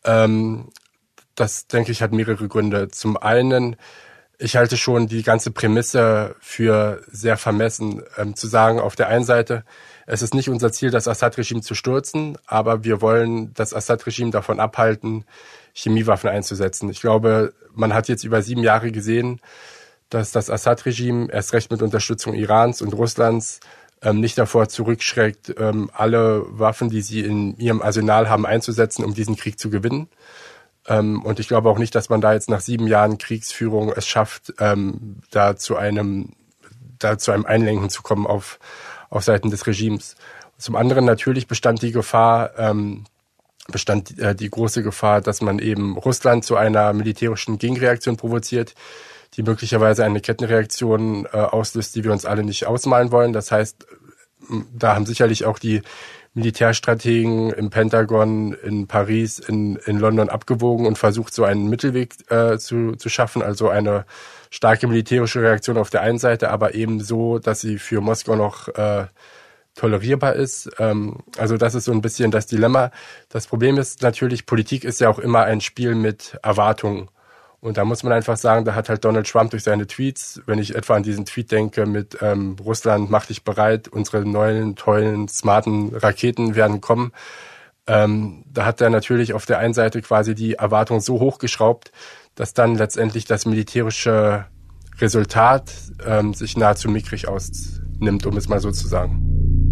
Ähm, 0.04 0.68
das 1.34 1.66
denke 1.66 1.92
ich 1.92 2.02
hat 2.02 2.12
mehrere 2.12 2.48
Gründe. 2.48 2.88
Zum 2.88 3.16
einen 3.16 3.76
ich 4.38 4.56
halte 4.56 4.76
schon 4.76 5.08
die 5.08 5.24
ganze 5.24 5.50
Prämisse 5.50 6.36
für 6.40 7.02
sehr 7.10 7.36
vermessen, 7.36 8.02
ähm, 8.16 8.36
zu 8.36 8.46
sagen, 8.46 8.78
auf 8.78 8.94
der 8.94 9.08
einen 9.08 9.24
Seite, 9.24 9.64
es 10.06 10.22
ist 10.22 10.32
nicht 10.32 10.48
unser 10.48 10.72
Ziel, 10.72 10.90
das 10.90 11.08
Assad-Regime 11.08 11.60
zu 11.60 11.74
stürzen, 11.74 12.38
aber 12.46 12.84
wir 12.84 13.02
wollen 13.02 13.52
das 13.54 13.74
Assad-Regime 13.74 14.30
davon 14.30 14.60
abhalten, 14.60 15.24
Chemiewaffen 15.74 16.30
einzusetzen. 16.30 16.88
Ich 16.88 17.00
glaube, 17.00 17.52
man 17.74 17.92
hat 17.92 18.08
jetzt 18.08 18.24
über 18.24 18.40
sieben 18.40 18.62
Jahre 18.62 18.92
gesehen, 18.92 19.40
dass 20.08 20.32
das 20.32 20.50
Assad-Regime 20.50 21.30
erst 21.30 21.52
recht 21.52 21.70
mit 21.70 21.82
Unterstützung 21.82 22.34
Irans 22.34 22.80
und 22.80 22.94
Russlands 22.94 23.60
ähm, 24.02 24.20
nicht 24.20 24.38
davor 24.38 24.68
zurückschreckt, 24.68 25.54
ähm, 25.58 25.90
alle 25.92 26.44
Waffen, 26.46 26.88
die 26.88 27.02
sie 27.02 27.20
in 27.20 27.56
ihrem 27.58 27.82
Arsenal 27.82 28.28
haben, 28.28 28.46
einzusetzen, 28.46 29.04
um 29.04 29.14
diesen 29.14 29.36
Krieg 29.36 29.58
zu 29.58 29.68
gewinnen. 29.68 30.08
Ähm, 30.88 31.22
und 31.22 31.38
ich 31.38 31.48
glaube 31.48 31.68
auch 31.68 31.78
nicht, 31.78 31.94
dass 31.94 32.08
man 32.08 32.20
da 32.20 32.32
jetzt 32.32 32.48
nach 32.48 32.60
sieben 32.60 32.86
Jahren 32.86 33.18
Kriegsführung 33.18 33.92
es 33.94 34.06
schafft, 34.06 34.54
ähm, 34.58 35.18
da 35.30 35.56
zu 35.56 35.76
einem, 35.76 36.32
da 36.98 37.18
zu 37.18 37.30
einem 37.30 37.46
Einlenken 37.46 37.90
zu 37.90 38.02
kommen 38.02 38.26
auf, 38.26 38.58
auf 39.10 39.22
Seiten 39.22 39.50
des 39.50 39.66
Regimes. 39.66 40.16
Zum 40.56 40.74
anderen 40.74 41.04
natürlich 41.04 41.46
bestand 41.46 41.82
die 41.82 41.92
Gefahr, 41.92 42.58
ähm, 42.58 43.04
bestand 43.70 44.18
äh, 44.18 44.34
die 44.34 44.48
große 44.48 44.82
Gefahr, 44.82 45.20
dass 45.20 45.42
man 45.42 45.58
eben 45.58 45.98
Russland 45.98 46.44
zu 46.44 46.56
einer 46.56 46.92
militärischen 46.94 47.58
Gegenreaktion 47.58 48.16
provoziert, 48.16 48.74
die 49.34 49.42
möglicherweise 49.42 50.04
eine 50.04 50.22
Kettenreaktion 50.22 51.26
äh, 51.26 51.36
auslöst, 51.36 51.94
die 51.94 52.02
wir 52.02 52.12
uns 52.12 52.24
alle 52.24 52.42
nicht 52.42 52.66
ausmalen 52.66 53.12
wollen. 53.12 53.34
Das 53.34 53.52
heißt, 53.52 53.86
da 54.72 54.94
haben 54.94 55.04
sicherlich 55.04 55.44
auch 55.44 55.58
die 55.58 55.82
Militärstrategen 56.38 57.50
im 57.50 57.68
Pentagon, 57.68 58.52
in 58.52 58.86
Paris, 58.86 59.40
in, 59.40 59.74
in 59.74 59.98
London 59.98 60.28
abgewogen 60.28 60.86
und 60.86 60.96
versucht, 60.96 61.34
so 61.34 61.42
einen 61.42 61.68
Mittelweg 61.68 62.14
äh, 62.30 62.58
zu, 62.58 62.94
zu 62.94 63.08
schaffen, 63.08 63.42
also 63.42 63.68
eine 63.68 64.04
starke 64.48 64.86
militärische 64.86 65.42
Reaktion 65.42 65.76
auf 65.76 65.90
der 65.90 66.02
einen 66.02 66.18
Seite, 66.18 66.50
aber 66.50 66.74
eben 66.74 67.00
so, 67.00 67.40
dass 67.40 67.60
sie 67.60 67.78
für 67.78 68.00
Moskau 68.00 68.36
noch 68.36 68.68
äh, 68.68 69.06
tolerierbar 69.74 70.34
ist. 70.34 70.70
Ähm, 70.78 71.18
also 71.36 71.56
das 71.56 71.74
ist 71.74 71.86
so 71.86 71.92
ein 71.92 72.02
bisschen 72.02 72.30
das 72.30 72.46
Dilemma. 72.46 72.92
Das 73.30 73.48
Problem 73.48 73.76
ist 73.76 74.02
natürlich, 74.02 74.46
Politik 74.46 74.84
ist 74.84 75.00
ja 75.00 75.08
auch 75.08 75.18
immer 75.18 75.42
ein 75.42 75.60
Spiel 75.60 75.96
mit 75.96 76.38
Erwartungen. 76.44 77.08
Und 77.60 77.76
da 77.76 77.84
muss 77.84 78.04
man 78.04 78.12
einfach 78.12 78.36
sagen, 78.36 78.64
da 78.64 78.74
hat 78.74 78.88
halt 78.88 79.04
Donald 79.04 79.28
Trump 79.28 79.50
durch 79.50 79.64
seine 79.64 79.86
Tweets, 79.86 80.40
wenn 80.46 80.60
ich 80.60 80.76
etwa 80.76 80.94
an 80.94 81.02
diesen 81.02 81.24
Tweet 81.24 81.50
denke 81.50 81.86
mit 81.86 82.18
ähm, 82.22 82.56
Russland 82.64 83.10
macht 83.10 83.30
dich 83.30 83.42
bereit, 83.42 83.88
unsere 83.88 84.24
neuen, 84.24 84.76
tollen, 84.76 85.26
smarten 85.26 85.94
Raketen 85.94 86.54
werden 86.54 86.80
kommen, 86.80 87.12
ähm, 87.88 88.44
da 88.46 88.66
hat 88.66 88.80
er 88.80 88.90
natürlich 88.90 89.32
auf 89.32 89.46
der 89.46 89.58
einen 89.58 89.74
Seite 89.74 90.02
quasi 90.02 90.34
die 90.34 90.54
Erwartung 90.54 91.00
so 91.00 91.20
hochgeschraubt, 91.20 91.90
dass 92.34 92.52
dann 92.52 92.76
letztendlich 92.76 93.24
das 93.24 93.46
militärische 93.46 94.44
Resultat 95.00 95.72
ähm, 96.04 96.34
sich 96.34 96.56
nahezu 96.56 96.90
mickrig 96.90 97.28
ausnimmt, 97.28 98.26
um 98.26 98.36
es 98.36 98.48
mal 98.48 98.60
so 98.60 98.70
zu 98.70 98.86
sagen. 98.86 99.67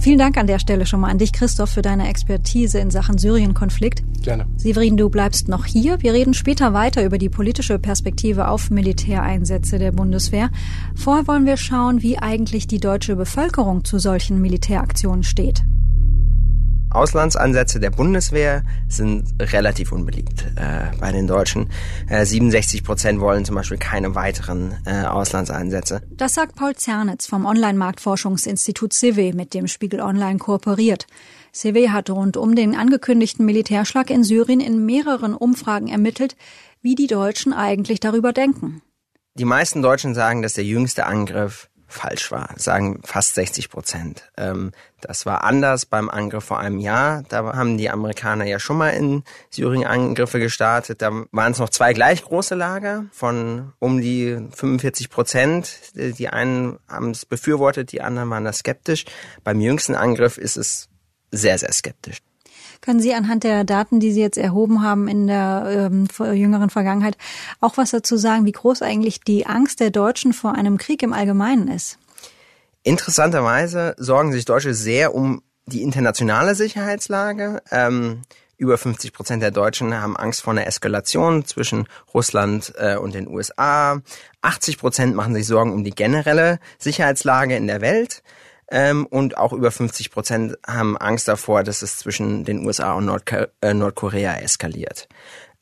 Vielen 0.00 0.18
Dank 0.18 0.36
an 0.36 0.46
der 0.46 0.60
Stelle 0.60 0.86
schon 0.86 1.00
mal 1.00 1.10
an 1.10 1.18
dich, 1.18 1.32
Christoph, 1.32 1.70
für 1.70 1.82
deine 1.82 2.08
Expertise 2.08 2.78
in 2.78 2.90
Sachen 2.90 3.18
Syrien-Konflikt. 3.18 4.04
Gerne. 4.22 4.46
Severin, 4.56 4.96
du 4.96 5.10
bleibst 5.10 5.48
noch 5.48 5.66
hier. 5.66 6.00
Wir 6.00 6.12
reden 6.12 6.34
später 6.34 6.72
weiter 6.72 7.04
über 7.04 7.18
die 7.18 7.28
politische 7.28 7.78
Perspektive 7.78 8.48
auf 8.48 8.70
Militäreinsätze 8.70 9.78
der 9.78 9.90
Bundeswehr. 9.90 10.50
Vorher 10.94 11.26
wollen 11.26 11.46
wir 11.46 11.56
schauen, 11.56 12.00
wie 12.02 12.18
eigentlich 12.18 12.66
die 12.68 12.80
deutsche 12.80 13.16
Bevölkerung 13.16 13.84
zu 13.84 13.98
solchen 13.98 14.40
Militäraktionen 14.40 15.24
steht. 15.24 15.64
Auslandsansätze 16.90 17.80
der 17.80 17.90
Bundeswehr 17.90 18.62
sind 18.88 19.34
relativ 19.40 19.92
unbeliebt 19.92 20.46
äh, 20.56 20.96
bei 20.98 21.12
den 21.12 21.26
Deutschen. 21.26 21.70
Äh, 22.08 22.24
67 22.24 22.82
Prozent 22.82 23.20
wollen 23.20 23.44
zum 23.44 23.56
Beispiel 23.56 23.76
keine 23.76 24.14
weiteren 24.14 24.76
äh, 24.86 25.04
Auslandseinsätze. 25.04 26.02
Das 26.10 26.34
sagt 26.34 26.56
Paul 26.56 26.74
Zernitz 26.76 27.26
vom 27.26 27.44
Online-Marktforschungsinstitut 27.44 28.92
CW, 28.92 29.32
mit 29.34 29.54
dem 29.54 29.66
Spiegel 29.66 30.00
Online 30.00 30.38
kooperiert. 30.38 31.06
CW 31.52 31.90
hat 31.90 32.10
rund 32.10 32.36
um 32.36 32.54
den 32.54 32.74
angekündigten 32.74 33.44
Militärschlag 33.44 34.10
in 34.10 34.24
Syrien 34.24 34.60
in 34.60 34.84
mehreren 34.84 35.34
Umfragen 35.34 35.88
ermittelt, 35.88 36.36
wie 36.80 36.94
die 36.94 37.06
Deutschen 37.06 37.52
eigentlich 37.52 38.00
darüber 38.00 38.32
denken. 38.32 38.82
Die 39.34 39.44
meisten 39.44 39.82
Deutschen 39.82 40.14
sagen, 40.14 40.42
dass 40.42 40.54
der 40.54 40.64
jüngste 40.64 41.06
Angriff 41.06 41.68
falsch 41.88 42.30
war, 42.30 42.50
sagen 42.56 43.00
fast 43.04 43.34
60 43.34 43.70
Prozent. 43.70 44.30
Ähm, 44.36 44.72
das 45.00 45.26
war 45.26 45.42
anders 45.44 45.86
beim 45.86 46.10
Angriff 46.10 46.44
vor 46.44 46.58
einem 46.58 46.78
Jahr. 46.78 47.22
Da 47.28 47.54
haben 47.54 47.78
die 47.78 47.88
Amerikaner 47.88 48.44
ja 48.44 48.58
schon 48.58 48.76
mal 48.76 48.90
in 48.90 49.24
Syrien 49.50 49.86
Angriffe 49.86 50.38
gestartet. 50.38 51.00
Da 51.00 51.10
waren 51.32 51.52
es 51.52 51.58
noch 51.58 51.70
zwei 51.70 51.94
gleich 51.94 52.22
große 52.22 52.54
Lager 52.54 53.06
von 53.10 53.72
um 53.78 54.00
die 54.00 54.38
45 54.54 55.08
Prozent. 55.08 55.80
Die 55.94 56.28
einen 56.28 56.78
haben 56.88 57.10
es 57.10 57.24
befürwortet, 57.24 57.92
die 57.92 58.02
anderen 58.02 58.28
waren 58.30 58.44
da 58.44 58.52
skeptisch. 58.52 59.06
Beim 59.42 59.60
jüngsten 59.60 59.94
Angriff 59.94 60.36
ist 60.36 60.56
es 60.56 60.88
sehr, 61.30 61.58
sehr 61.58 61.72
skeptisch. 61.72 62.18
Können 62.80 63.00
Sie 63.00 63.14
anhand 63.14 63.44
der 63.44 63.64
Daten, 63.64 64.00
die 64.00 64.12
Sie 64.12 64.20
jetzt 64.20 64.38
erhoben 64.38 64.82
haben 64.82 65.08
in 65.08 65.26
der 65.26 65.90
ähm, 65.90 66.08
jüngeren 66.34 66.70
Vergangenheit, 66.70 67.16
auch 67.60 67.76
was 67.76 67.90
dazu 67.90 68.16
sagen, 68.16 68.44
wie 68.44 68.52
groß 68.52 68.82
eigentlich 68.82 69.20
die 69.20 69.46
Angst 69.46 69.80
der 69.80 69.90
Deutschen 69.90 70.32
vor 70.32 70.54
einem 70.54 70.78
Krieg 70.78 71.02
im 71.02 71.12
Allgemeinen 71.12 71.68
ist? 71.68 71.98
Interessanterweise 72.82 73.94
sorgen 73.98 74.32
sich 74.32 74.44
Deutsche 74.44 74.74
sehr 74.74 75.14
um 75.14 75.42
die 75.66 75.82
internationale 75.82 76.54
Sicherheitslage. 76.54 77.62
Ähm, 77.70 78.22
über 78.56 78.76
50 78.76 79.12
Prozent 79.12 79.42
der 79.42 79.52
Deutschen 79.52 79.94
haben 79.94 80.16
Angst 80.16 80.42
vor 80.42 80.52
einer 80.52 80.66
Eskalation 80.66 81.44
zwischen 81.44 81.86
Russland 82.12 82.72
äh, 82.76 82.96
und 82.96 83.14
den 83.14 83.28
USA. 83.28 84.00
80 84.42 84.78
Prozent 84.78 85.14
machen 85.14 85.34
sich 85.34 85.46
Sorgen 85.46 85.72
um 85.72 85.84
die 85.84 85.92
generelle 85.92 86.58
Sicherheitslage 86.78 87.56
in 87.56 87.68
der 87.68 87.80
Welt. 87.80 88.22
Ähm, 88.70 89.06
und 89.06 89.38
auch 89.38 89.52
über 89.52 89.70
50 89.70 90.10
Prozent 90.10 90.58
haben 90.66 90.96
Angst 90.98 91.26
davor, 91.28 91.64
dass 91.64 91.82
es 91.82 91.96
zwischen 91.98 92.44
den 92.44 92.66
USA 92.66 92.92
und 92.92 93.06
Nordko 93.06 93.46
äh, 93.62 93.72
Nordkorea 93.72 94.36
eskaliert. 94.36 95.08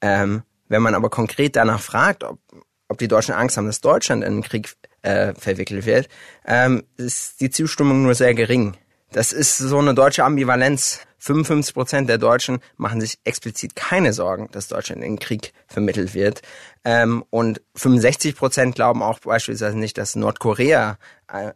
Ähm, 0.00 0.42
wenn 0.68 0.82
man 0.82 0.94
aber 0.94 1.08
konkret 1.10 1.56
danach 1.56 1.80
fragt, 1.80 2.24
ob, 2.24 2.40
ob 2.88 2.98
die 2.98 3.08
Deutschen 3.08 3.34
Angst 3.34 3.56
haben, 3.56 3.66
dass 3.66 3.80
Deutschland 3.80 4.24
in 4.24 4.32
einen 4.32 4.42
Krieg 4.42 4.74
äh, 5.02 5.34
verwickelt 5.34 5.86
wird, 5.86 6.08
ähm, 6.46 6.82
ist 6.96 7.40
die 7.40 7.50
Zustimmung 7.50 8.02
nur 8.02 8.14
sehr 8.14 8.34
gering. 8.34 8.76
Das 9.12 9.32
ist 9.32 9.56
so 9.56 9.78
eine 9.78 9.94
deutsche 9.94 10.24
Ambivalenz. 10.24 11.00
55 11.18 11.74
Prozent 11.74 12.08
der 12.08 12.18
Deutschen 12.18 12.58
machen 12.76 13.00
sich 13.00 13.18
explizit 13.24 13.74
keine 13.74 14.12
Sorgen, 14.12 14.48
dass 14.52 14.68
Deutschland 14.68 15.02
in 15.02 15.12
den 15.12 15.18
Krieg 15.18 15.52
vermittelt 15.66 16.14
wird. 16.14 16.42
Ähm, 16.86 17.24
und 17.30 17.60
65 17.74 18.36
Prozent 18.36 18.76
glauben 18.76 19.02
auch 19.02 19.18
beispielsweise 19.18 19.76
nicht, 19.76 19.98
dass 19.98 20.14
Nordkorea 20.14 20.98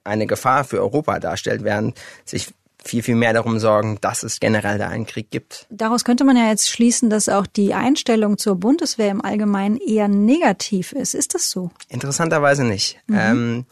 eine 0.03 0.27
Gefahr 0.27 0.65
für 0.65 0.81
Europa 0.81 1.21
darstellt, 1.21 1.63
während 1.63 1.97
sich 2.25 2.53
viel, 2.85 3.05
viel 3.05 3.15
mehr 3.15 3.33
darum 3.33 3.61
sorgen, 3.61 3.99
dass 4.01 4.25
es 4.25 4.41
generell 4.41 4.79
da 4.79 4.89
einen 4.89 5.07
Krieg 5.07 5.31
gibt. 5.31 5.67
Daraus 5.71 6.05
könnte 6.05 6.25
man 6.25 6.37
ja 6.37 6.49
jetzt 6.49 6.69
schließen, 6.69 7.11
dass 7.11 7.29
auch 7.29 7.47
die 7.47 7.75
Einstellung 7.75 8.39
zur 8.39 8.57
Bundeswehr 8.57 9.11
im 9.11 9.25
Allgemeinen 9.25 9.77
eher 9.77 10.09
negativ 10.09 10.91
ist. 10.91 11.15
Ist 11.15 11.35
das 11.35 11.49
so? 11.49 11.71
Interessanterweise 11.89 12.65
nicht. 12.65 12.99
Mhm. 13.07 13.19
Ähm, 13.19 13.67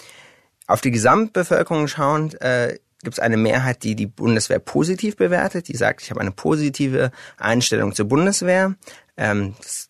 auf 0.69 0.81
die 0.81 0.93
Gesamtbevölkerung 0.93 1.89
schauend 1.89 2.41
äh, 2.41 2.79
gibt 3.03 3.15
es 3.15 3.19
eine 3.19 3.37
Mehrheit, 3.37 3.83
die 3.83 3.97
die 3.97 4.07
Bundeswehr 4.07 4.61
positiv 4.61 5.17
bewertet, 5.17 5.67
die 5.67 5.77
sagt, 5.77 6.03
ich 6.03 6.11
habe 6.11 6.21
eine 6.21 6.31
positive 6.31 7.11
Einstellung 7.37 7.95
zur 7.95 8.07
Bundeswehr. 8.07 8.75
Ähm, 9.17 9.55
das 9.61 9.88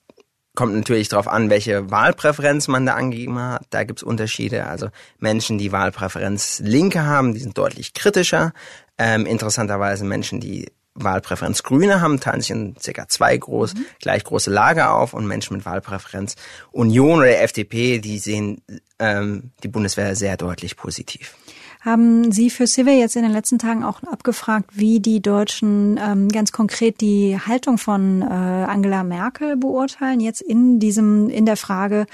kommt 0.59 0.75
natürlich 0.75 1.09
darauf 1.09 1.29
an, 1.29 1.51
welche 1.51 1.89
Wahlpräferenz 1.93 2.67
man 2.67 2.85
da 2.85 2.95
angegeben 2.95 3.39
hat. 3.39 3.63
Da 3.71 3.85
gibt 3.85 4.01
es 4.01 4.03
Unterschiede. 4.03 4.67
Also 4.67 4.89
Menschen, 5.21 5.57
die 5.57 5.71
Wahlpräferenz 5.71 6.61
Linke 6.65 7.05
haben, 7.05 7.33
die 7.33 7.39
sind 7.39 7.57
deutlich 7.57 7.95
kritischer. 7.95 8.53
Ähm, 8.99 9.25
interessanterweise 9.25 10.05
Menschen, 10.05 10.41
die 10.41 10.67
Wahlpräferenz 10.95 11.63
Grüne 11.63 12.01
haben, 12.01 12.19
teilen 12.19 12.41
sich 12.41 12.51
in 12.51 12.75
circa 12.77 13.07
zwei 13.07 13.37
groß, 13.37 13.75
mhm. 13.75 13.87
gleich 14.01 14.25
große 14.25 14.51
Lager 14.51 14.95
auf 14.95 15.15
und 15.15 15.29
Menschen 15.29 15.57
mit 15.57 15.65
Wahlpräferenz 15.65 16.35
Union 16.73 17.21
oder 17.21 17.41
FDP, 17.41 18.01
die 18.01 18.19
sehen 18.19 18.61
ähm, 18.99 19.53
die 19.63 19.69
Bundeswehr 19.69 20.17
sehr 20.17 20.37
deutlich 20.37 20.77
positiv. 20.77 21.37
Haben 21.81 22.33
Sie 22.33 22.51
für 22.51 22.67
Civil 22.67 22.99
jetzt 22.99 23.15
in 23.15 23.23
den 23.23 23.31
letzten 23.31 23.59
Tagen 23.59 23.85
auch 23.85 24.03
abgefragt, 24.03 24.71
wie 24.73 24.99
die 24.99 25.23
Deutschen 25.23 25.99
ähm, 26.03 26.29
ganz 26.29 26.51
konkret 26.51 27.01
die 27.01 27.39
Haltung 27.39 27.79
von 27.79 28.23
äh, 28.23 28.25
Angela 28.25 29.05
Merkel 29.05 29.57
beurteilen? 29.57 30.19
Jetzt 30.19 30.41
in 30.41 30.81
diesem, 30.81 31.31
in 31.31 31.47
der 31.47 31.57
Frage, 31.57 32.07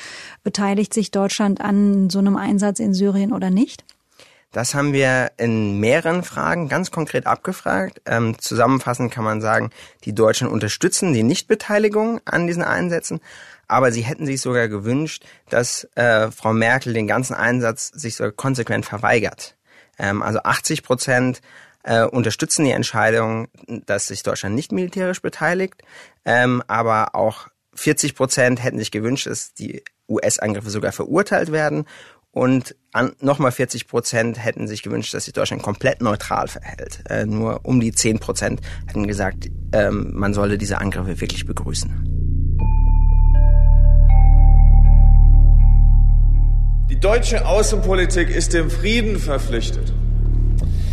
beteiligt 0.42 0.92
sich 0.92 1.11
Deutschland 1.11 1.62
an 1.62 2.11
so 2.11 2.18
einem 2.18 2.37
Einsatz 2.37 2.78
in 2.78 2.92
Syrien 2.92 3.33
oder 3.33 3.49
nicht? 3.49 3.85
Das 4.54 4.75
haben 4.75 4.92
wir 4.92 5.33
in 5.37 5.80
mehreren 5.80 6.23
Fragen 6.23 6.68
ganz 6.68 6.92
konkret 6.92 7.26
abgefragt. 7.26 8.00
Ähm, 8.06 8.38
zusammenfassend 8.38 9.11
kann 9.11 9.25
man 9.25 9.40
sagen, 9.40 9.71
die 10.04 10.14
Deutschen 10.14 10.47
unterstützen 10.47 11.12
die 11.12 11.25
Nichtbeteiligung 11.25 12.21
an 12.25 12.47
diesen 12.47 12.62
Einsätzen, 12.62 13.21
aber 13.68 13.92
sie 13.92 14.02
hätten 14.02 14.26
sich 14.26 14.40
sogar 14.40 14.68
gewünscht, 14.68 15.25
dass 15.49 15.88
äh, 15.94 16.30
Frau 16.30 16.52
Merkel 16.52 16.92
den 16.92 17.06
ganzen 17.06 17.35
Einsatz 17.35 17.88
sich 17.88 18.16
so 18.16 18.30
konsequent 18.33 18.87
verweigert. 18.87 19.56
Ähm, 19.99 20.23
also 20.23 20.40
80 20.40 20.83
Prozent 20.83 21.40
äh, 21.83 22.04
unterstützen 22.04 22.64
die 22.64 22.73
Entscheidung, 22.73 23.49
dass 23.87 24.06
sich 24.06 24.23
Deutschland 24.23 24.54
nicht 24.54 24.73
militärisch 24.73 25.23
beteiligt, 25.23 25.83
ähm, 26.25 26.62
aber 26.66 27.14
auch 27.14 27.49
40 27.75 28.14
Prozent 28.14 28.62
hätten 28.62 28.78
sich 28.78 28.90
gewünscht, 28.90 29.26
dass 29.26 29.52
die 29.54 29.83
US-Angriffe 30.09 30.71
sogar 30.71 30.92
verurteilt 30.92 31.52
werden. 31.52 31.87
Und 32.30 32.75
nochmal 33.21 33.52
40 33.52 33.87
Prozent 33.87 34.42
hätten 34.42 34.66
sich 34.66 34.83
gewünscht, 34.83 35.14
dass 35.14 35.26
sich 35.26 35.35
Deutschland 35.35 35.62
komplett 35.62 36.02
neutral 36.02 36.49
verhält. 36.49 37.04
Äh, 37.09 37.26
nur 37.26 37.61
um 37.64 37.78
die 37.78 37.92
10 37.92 38.18
Prozent 38.18 38.61
hätten 38.88 39.06
gesagt, 39.06 39.49
ähm, 39.73 40.11
man 40.14 40.35
solle 40.35 40.59
diese 40.59 40.78
Angriffe 40.78 41.21
wirklich 41.21 41.47
begrüßen. 41.47 42.13
Die 46.94 47.00
deutsche 47.00 47.44
Außenpolitik 47.44 48.30
ist 48.30 48.54
dem 48.54 48.70
Frieden 48.70 49.18
verpflichtet. 49.18 49.92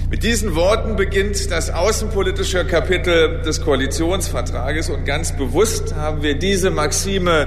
Mit 0.10 0.24
diesen 0.24 0.55
Worten 0.55 0.96
beginnt 0.96 1.51
das 1.51 1.70
außenpolitische 1.70 2.65
Kapitel 2.65 3.43
des 3.43 3.62
Koalitionsvertrages 3.62 4.89
und 4.89 5.05
ganz 5.05 5.38
bewusst 5.38 5.93
haben 5.93 6.24
wir 6.24 6.39
diese 6.39 6.72
Maxime 6.72 7.46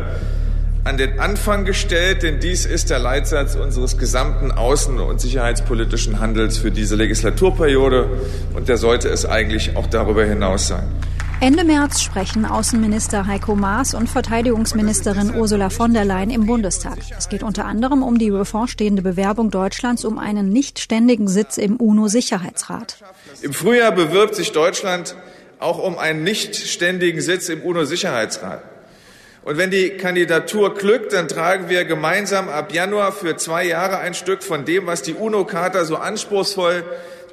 an 0.84 0.96
den 0.98 1.18
Anfang 1.18 1.64
gestellt, 1.64 2.22
denn 2.22 2.38
dies 2.38 2.64
ist 2.64 2.90
der 2.90 3.00
Leitsatz 3.00 3.56
unseres 3.56 3.98
gesamten 3.98 4.52
außen- 4.52 5.00
und 5.00 5.20
sicherheitspolitischen 5.20 6.20
Handels 6.20 6.56
für 6.56 6.70
diese 6.70 6.94
Legislaturperiode 6.94 8.06
und 8.54 8.68
der 8.68 8.76
sollte 8.76 9.08
es 9.08 9.26
eigentlich 9.26 9.76
auch 9.76 9.88
darüber 9.88 10.24
hinaus 10.24 10.68
sein. 10.68 10.84
Ende 11.40 11.64
März 11.64 12.00
sprechen 12.00 12.46
Außenminister 12.46 13.26
Heiko 13.26 13.54
Maas 13.54 13.94
und 13.94 14.08
Verteidigungsministerin 14.08 15.34
Ursula 15.34 15.68
von 15.68 15.92
der 15.92 16.04
Leyen 16.04 16.30
im 16.30 16.46
Bundestag. 16.46 16.98
Es 17.16 17.28
geht 17.28 17.42
unter 17.42 17.66
anderem 17.66 18.02
um 18.02 18.18
die 18.18 18.30
bevorstehende 18.30 19.02
Bewerbung 19.02 19.50
Deutschlands 19.50 20.04
um 20.04 20.18
einen 20.18 20.48
nicht 20.48 20.78
ständigen 20.78 21.28
Sitz 21.28 21.58
im 21.58 21.76
UNO-Sicherheitsrat. 21.76 22.98
Im 23.42 23.52
Frühjahr 23.52 23.92
bewirbt 23.92 24.34
sich 24.34 24.52
Deutschland 24.52 25.16
auch 25.58 25.78
um 25.78 25.98
einen 25.98 26.22
nicht 26.22 26.56
ständigen 26.56 27.20
Sitz 27.20 27.48
im 27.48 27.60
UNO-Sicherheitsrat. 27.62 28.62
Und 29.44 29.58
wenn 29.58 29.70
die 29.70 29.90
Kandidatur 29.90 30.74
glückt, 30.74 31.12
dann 31.12 31.28
tragen 31.28 31.68
wir 31.68 31.84
gemeinsam 31.84 32.48
ab 32.48 32.72
Januar 32.72 33.12
für 33.12 33.36
zwei 33.36 33.66
Jahre 33.66 33.98
ein 33.98 34.14
Stück 34.14 34.42
von 34.42 34.64
dem, 34.64 34.86
was 34.86 35.02
die 35.02 35.12
UNO-Charta 35.12 35.84
so 35.84 35.96
anspruchsvoll 35.96 36.82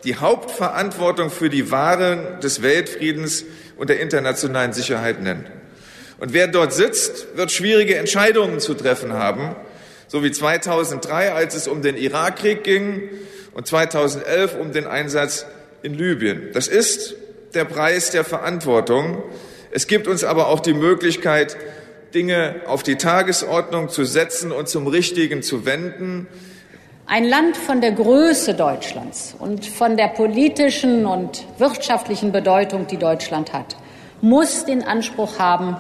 die 0.04 0.16
Hauptverantwortung 0.16 1.30
für 1.30 1.50
die 1.50 1.72
Wahren 1.72 2.40
des 2.42 2.62
Weltfriedens 2.62 3.46
und 3.78 3.90
der 3.90 4.00
internationalen 4.00 4.74
Sicherheit 4.74 5.22
nennt. 5.22 5.46
Und 6.20 6.34
wer 6.34 6.48
dort 6.48 6.74
sitzt, 6.74 7.36
wird 7.36 7.52
schwierige 7.52 7.96
Entscheidungen 7.96 8.60
zu 8.60 8.74
treffen 8.74 9.14
haben, 9.14 9.56
so 10.08 10.24
wie 10.24 10.32
2003, 10.32 11.34
als 11.34 11.56
es 11.56 11.68
um 11.68 11.82
den 11.82 11.98
Irakkrieg 11.98 12.64
ging 12.64 13.10
und 13.54 13.66
2011 13.66 14.56
um 14.60 14.72
den 14.72 14.86
Einsatz 14.86 15.46
in 15.82 15.96
Libyen. 15.96 16.50
Das 16.54 16.68
ist 16.68 17.16
der 17.54 17.66
Preis 17.66 18.12
der 18.12 18.24
Verantwortung. 18.24 19.24
Es 19.72 19.88
gibt 19.88 20.08
uns 20.08 20.24
aber 20.24 20.48
auch 20.48 20.60
die 20.60 20.74
Möglichkeit, 20.74 21.58
Dinge 22.14 22.62
auf 22.66 22.84
die 22.84 22.98
Tagesordnung 22.98 23.90
zu 23.90 24.04
setzen 24.04 24.52
und 24.52 24.68
zum 24.68 24.88
Richtigen 24.88 25.42
zu 25.42 25.66
wenden. 25.66 26.28
Ein 27.14 27.26
Land 27.28 27.58
von 27.58 27.82
der 27.82 27.92
Größe 27.92 28.54
Deutschlands 28.54 29.36
und 29.38 29.66
von 29.66 29.98
der 29.98 30.08
politischen 30.08 31.06
und 31.06 31.46
wirtschaftlichen 31.58 32.32
Bedeutung, 32.32 32.88
die 32.88 32.96
Deutschland 32.96 33.52
hat, 33.52 33.76
muss 34.22 34.64
den 34.64 34.82
Anspruch 34.82 35.38
haben, 35.38 35.76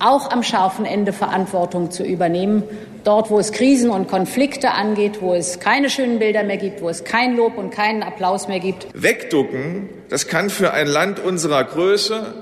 auch 0.00 0.30
am 0.30 0.42
scharfen 0.42 0.84
Ende 0.84 1.14
Verantwortung 1.14 1.90
zu 1.90 2.04
übernehmen. 2.04 2.62
Dort, 3.04 3.30
wo 3.30 3.38
es 3.38 3.52
Krisen 3.52 3.88
und 3.88 4.06
Konflikte 4.06 4.72
angeht, 4.72 5.22
wo 5.22 5.32
es 5.32 5.60
keine 5.60 5.88
schönen 5.88 6.18
Bilder 6.18 6.42
mehr 6.42 6.58
gibt, 6.58 6.82
wo 6.82 6.90
es 6.90 7.04
kein 7.04 7.38
Lob 7.38 7.56
und 7.56 7.70
keinen 7.70 8.02
Applaus 8.02 8.46
mehr 8.46 8.60
gibt. 8.60 8.86
Wegducken, 8.92 9.88
das 10.10 10.28
kann 10.28 10.50
für 10.50 10.74
ein 10.74 10.88
Land 10.88 11.20
unserer 11.20 11.64
Größe, 11.64 12.34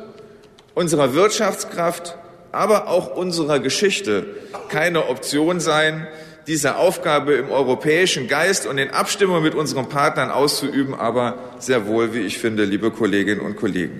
unserer 0.74 1.14
Wirtschaftskraft 1.14 2.18
aber 2.54 2.88
auch 2.88 3.16
unserer 3.16 3.58
Geschichte 3.58 4.26
keine 4.68 5.08
Option 5.08 5.60
sein, 5.60 6.06
diese 6.46 6.76
Aufgabe 6.76 7.34
im 7.34 7.50
europäischen 7.50 8.28
Geist 8.28 8.66
und 8.66 8.78
in 8.78 8.90
Abstimmung 8.90 9.42
mit 9.42 9.54
unseren 9.54 9.88
Partnern 9.88 10.30
auszuüben, 10.30 10.94
aber 10.94 11.38
sehr 11.58 11.86
wohl, 11.86 12.14
wie 12.14 12.20
ich 12.20 12.38
finde, 12.38 12.64
liebe 12.64 12.90
Kolleginnen 12.90 13.40
und 13.40 13.56
Kollegen. 13.56 13.98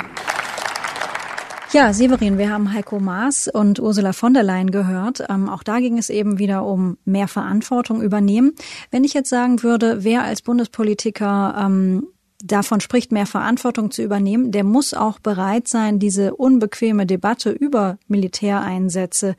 Ja, 1.73 1.93
Severin, 1.93 2.39
wir 2.39 2.51
haben 2.51 2.73
Heiko 2.73 3.01
Maas 3.01 3.49
und 3.49 3.81
Ursula 3.81 4.13
von 4.13 4.33
der 4.33 4.45
Leyen 4.45 4.71
gehört. 4.71 5.25
Ähm, 5.29 5.49
auch 5.49 5.65
da 5.65 5.81
ging 5.81 5.99
es 5.99 6.09
eben 6.09 6.39
wieder 6.39 6.65
um 6.65 6.99
mehr 7.05 7.27
Verantwortung 7.27 8.01
übernehmen. 8.01 8.55
Wenn 8.93 9.03
ich 9.03 9.13
jetzt 9.13 9.29
sagen 9.29 9.65
würde, 9.65 10.05
wer 10.05 10.23
als 10.23 10.41
Bundespolitiker 10.43 11.57
ähm, 11.59 12.07
davon 12.45 12.81
spricht, 12.81 13.11
mehr 13.11 13.27
Verantwortung 13.27 13.91
zu 13.91 14.03
übernehmen, 14.03 14.53
der 14.53 14.63
muss 14.63 14.95
auch 14.95 15.19
bereit 15.19 15.67
sein, 15.67 15.99
diese 15.99 16.37
unbequeme 16.37 17.07
Debatte 17.07 17.51
über 17.51 17.99
Militäreinsätze 18.07 19.35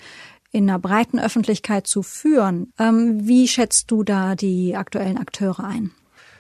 in 0.56 0.70
einer 0.70 0.80
breiten 0.80 1.20
Öffentlichkeit 1.20 1.86
zu 1.86 2.02
führen. 2.02 2.72
Ähm, 2.80 3.28
wie 3.28 3.48
schätzt 3.50 3.92
du 3.92 4.04
da 4.04 4.36
die 4.36 4.78
aktuellen 4.78 5.18
Akteure 5.18 5.66
ein? 5.66 5.92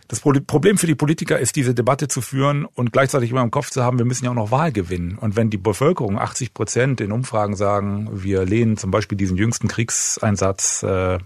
Das 0.08 0.19
Problem 0.19 0.78
für 0.78 0.88
die 0.88 0.95
Politiker 0.95 1.39
ist, 1.39 1.56
diese 1.56 1.73
Debatte 1.73 2.08
zu 2.08 2.21
führen 2.21 2.65
und 2.65 2.93
gleichzeitig 2.93 3.32
immer 3.32 3.41
im 3.41 3.51
Kopf 3.51 3.71
zu 3.71 3.84
haben, 3.84 3.97
wir 3.97 4.06
müssen 4.06 4.23
ja 4.23 4.32
auch 4.32 4.36
noch 4.36 4.51
Wahl 4.51 4.71
gewinnen. 4.71 5.17
Und 5.19 5.36
wenn 5.36 5.49
die 5.49 5.58
Bevölkerung 5.58 6.17
80 6.17 6.54
Prozent 6.54 7.01
in 7.01 7.12
Umfragen 7.12 7.56
sagen, 7.56 8.10
wir 8.13 8.45
lehnen 8.45 8.78
zum 8.78 8.91
Beispiel 8.91 9.17
diesen 9.17 9.36
jüngsten 9.36 9.67
Kriegseinsatz 9.67 10.84
äh, 10.84 11.15
äh, 11.15 11.19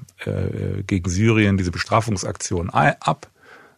gegen 0.87 1.09
Syrien, 1.09 1.57
diese 1.57 1.71
Bestrafungsaktion 1.71 2.69
ab, 2.69 3.29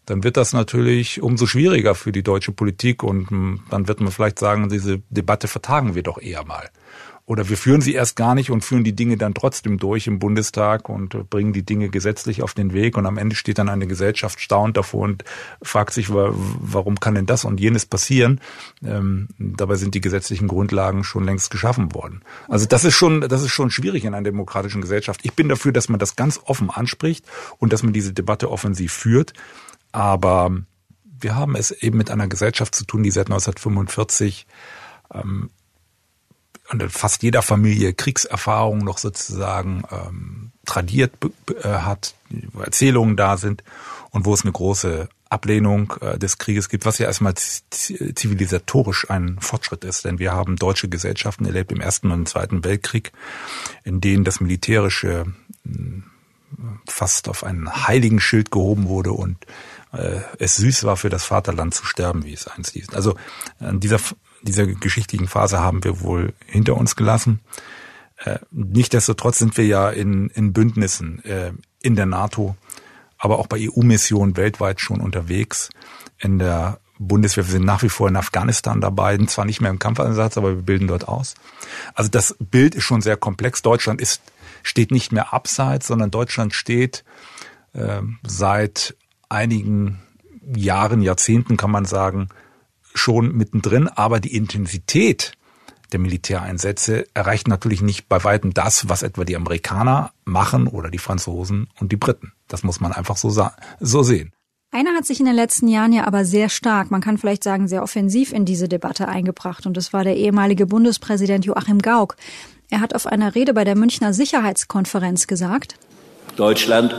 dann 0.06 0.24
wird 0.24 0.38
das 0.38 0.54
natürlich 0.54 1.22
umso 1.22 1.46
schwieriger 1.46 1.96
für 1.96 2.12
die 2.12 2.24
deutsche 2.24 2.52
Politik 2.52 3.04
und 3.04 3.30
hm, 3.30 3.64
dann 3.70 3.88
wird 3.88 4.02
man 4.02 4.12
vielleicht 4.12 4.40
sagen, 4.40 4.70
diese 4.70 5.02
Debatte 5.10 5.48
vertagen 5.48 5.96
wir 5.96 6.04
doch 6.04 6.20
eher 6.20 6.46
mal. 6.46 6.70
Oder 7.32 7.48
wir 7.48 7.56
führen 7.56 7.80
sie 7.80 7.94
erst 7.94 8.18
gar 8.18 8.36
nicht 8.36 8.50
und 8.50 8.66
führen 8.66 8.84
die 8.84 8.96
Dinge 8.96 9.16
dann 9.16 9.34
trotzdem 9.34 9.78
durch 9.78 10.06
im 10.06 10.20
Bundestag 10.20 10.90
und 10.90 11.30
bringen 11.30 11.54
die 11.54 11.64
Dinge 11.64 11.88
gesetzlich 11.88 12.42
auf 12.42 12.54
den 12.54 12.74
Weg 12.74 12.98
und 12.98 13.06
am 13.06 13.18
Ende 13.18 13.38
steht 13.38 13.58
dann 13.58 13.70
eine 13.70 13.88
Gesellschaft 13.88 14.42
staunt 14.42 14.76
davor 14.76 15.04
und 15.04 15.24
fragt 15.62 15.94
sich, 15.94 16.08
warum 16.10 17.00
kann 17.00 17.16
denn 17.16 17.28
das 17.28 17.46
und 17.46 17.60
jenes 17.60 17.86
passieren? 17.86 18.42
Ähm, 18.84 19.30
dabei 19.38 19.76
sind 19.76 19.96
die 19.96 20.02
gesetzlichen 20.02 20.50
Grundlagen 20.50 21.06
schon 21.06 21.24
längst 21.24 21.52
geschaffen 21.52 21.94
worden. 21.94 22.22
Also 22.50 22.66
das 22.66 22.84
ist 22.84 22.96
schon, 22.96 23.22
das 23.22 23.44
ist 23.44 23.52
schon 23.52 23.70
schwierig 23.70 24.04
in 24.04 24.14
einer 24.14 24.26
demokratischen 24.26 24.82
Gesellschaft. 24.82 25.22
Ich 25.24 25.34
bin 25.34 25.48
dafür, 25.48 25.72
dass 25.72 25.88
man 25.88 26.00
das 26.00 26.18
ganz 26.18 26.38
offen 26.44 26.70
anspricht 26.70 27.24
und 27.60 27.72
dass 27.72 27.82
man 27.84 27.94
diese 27.94 28.12
Debatte 28.12 28.52
offensiv 28.52 28.92
führt. 28.92 29.34
Aber 29.92 30.52
wir 31.04 31.36
haben 31.36 31.56
es 31.56 31.72
eben 31.72 31.98
mit 31.98 32.12
einer 32.12 32.28
Gesellschaft 32.28 32.76
zu 32.76 32.86
tun, 32.86 33.04
die 33.04 33.12
seit 33.12 33.28
1945 33.28 34.48
ähm, 35.14 35.50
und 36.72 36.92
fast 36.92 37.22
jeder 37.24 37.42
Familie 37.42 37.94
Kriegserfahrung 37.94 38.80
noch 38.80 38.98
sozusagen 38.98 39.84
ähm, 39.92 40.52
tradiert 40.66 41.12
äh, 41.64 41.68
hat, 41.68 42.16
Erzählungen 42.58 43.18
da 43.18 43.38
sind 43.38 43.64
und 44.12 44.26
wo 44.26 44.34
es 44.34 44.44
eine 44.44 44.54
große 44.54 45.10
Ablehnung 45.30 45.94
äh, 46.02 46.18
des 46.18 46.38
Krieges 46.38 46.70
gibt, 46.70 46.86
was 46.86 46.98
ja 46.98 47.08
erstmal 47.08 47.34
zivilisatorisch 47.36 49.10
ein 49.10 49.38
Fortschritt 49.40 49.84
ist. 49.84 50.06
Denn 50.06 50.20
wir 50.20 50.34
haben 50.34 50.56
deutsche 50.58 50.90
Gesellschaften 50.90 51.46
erlebt 51.46 51.72
im 51.72 51.82
Ersten 51.82 52.12
und 52.12 52.28
Zweiten 52.28 52.64
Weltkrieg, 52.64 53.12
in 53.84 54.02
denen 54.02 54.24
das 54.24 54.40
Militärische 54.42 55.26
äh, 55.66 55.72
fast 56.88 57.30
auf 57.30 57.44
einen 57.44 57.88
heiligen 57.88 58.20
Schild 58.20 58.52
gehoben 58.52 58.88
wurde 58.88 59.14
und 59.14 59.38
es 60.40 60.56
süß 60.56 60.86
war, 60.86 60.96
für 60.96 61.10
das 61.10 61.26
Vaterland 61.26 61.74
zu 61.74 61.86
sterben, 61.86 62.24
wie 62.24 62.34
es 62.34 62.48
einst 62.48 62.72
hieß. 62.72 62.94
Also 62.94 63.16
in 63.60 63.80
dieser, 63.80 64.00
dieser 64.42 64.66
geschichtlichen 64.66 65.28
Phase 65.28 65.60
haben 65.60 65.84
wir 65.84 66.02
wohl 66.02 66.34
hinter 66.46 66.78
uns 66.78 66.96
gelassen. 66.96 67.42
Äh, 68.24 68.40
Nichtsdestotrotz 68.52 69.40
sind 69.40 69.58
wir 69.58 69.66
ja 69.66 69.90
in, 69.90 70.30
in 70.30 70.54
Bündnissen 70.54 71.24
äh, 71.26 71.52
in 71.82 71.96
der 71.96 72.06
NATO, 72.06 72.56
aber 73.18 73.40
auch 73.40 73.48
bei 73.48 73.58
EU-Missionen 73.60 74.38
weltweit 74.38 74.80
schon 74.80 75.02
unterwegs. 75.02 75.70
In 76.20 76.40
der 76.40 76.80
Bundeswehr, 77.00 77.46
wir 77.46 77.52
sind 77.52 77.66
nach 77.66 77.82
wie 77.82 77.90
vor 77.90 78.08
in 78.08 78.16
Afghanistan 78.16 78.80
dabei, 78.80 79.18
zwar 79.26 79.46
nicht 79.46 79.60
mehr 79.60 79.72
im 79.72 79.80
Kampfeinsatz, 79.80 80.38
aber 80.38 80.56
wir 80.56 80.62
bilden 80.62 80.88
dort 80.88 81.08
aus. 81.08 81.34
Also 81.96 82.10
das 82.10 82.36
Bild 82.40 82.76
ist 82.76 82.84
schon 82.84 83.02
sehr 83.02 83.18
komplex. 83.18 83.64
Deutschland 83.64 84.00
ist, 84.00 84.22
steht 84.62 84.92
nicht 84.92 85.12
mehr 85.12 85.34
abseits, 85.34 85.88
sondern 85.88 86.12
Deutschland 86.12 86.54
steht 86.54 87.04
äh, 87.74 88.02
seit 88.26 88.96
einigen 89.32 90.00
Jahren, 90.56 91.02
Jahrzehnten 91.02 91.58
kann 91.58 91.72
man 91.72 91.86
sagen, 91.86 92.30
schon 92.94 93.36
mittendrin, 93.36 93.88
aber 93.88 94.20
die 94.20 94.36
Intensität 94.36 95.34
der 95.92 96.00
Militäreinsätze 96.00 97.06
erreicht 97.14 97.48
natürlich 97.48 97.82
nicht 97.82 98.08
bei 98.08 98.24
weitem 98.24 98.54
das, 98.54 98.88
was 98.90 99.04
etwa 99.04 99.26
die 99.26 99.36
Amerikaner 99.36 100.12
machen 100.24 100.68
oder 100.68 100.90
die 100.90 100.98
Franzosen 100.98 101.68
und 101.80 101.92
die 101.92 101.98
Briten. 101.98 102.34
Das 102.48 102.64
muss 102.64 102.80
man 102.80 102.94
einfach 102.94 103.18
so, 103.18 103.30
so 103.80 104.04
sehen. 104.04 104.32
Einer 104.74 104.96
hat 104.96 105.06
sich 105.06 105.20
in 105.20 105.26
den 105.26 105.36
letzten 105.36 105.68
Jahren 105.68 105.92
ja 105.92 106.08
aber 106.08 106.24
sehr 106.24 106.48
stark, 106.48 106.92
man 106.92 107.02
kann 107.02 107.18
vielleicht 107.18 107.44
sagen 107.44 107.68
sehr 107.68 107.84
offensiv 107.84 108.32
in 108.32 108.46
diese 108.46 108.70
Debatte 108.70 109.10
eingebracht 109.10 109.66
und 109.66 109.76
das 109.76 109.92
war 109.92 110.06
der 110.06 110.16
ehemalige 110.16 110.66
Bundespräsident 110.66 111.46
Joachim 111.46 111.80
Gauck. 111.80 112.16
Er 112.70 112.80
hat 112.80 112.96
auf 112.96 113.06
einer 113.06 113.36
Rede 113.36 113.54
bei 113.54 113.66
der 113.66 113.76
Münchner 113.76 114.14
Sicherheitskonferenz 114.14 115.28
gesagt, 115.28 115.76
Deutschland 116.38 116.96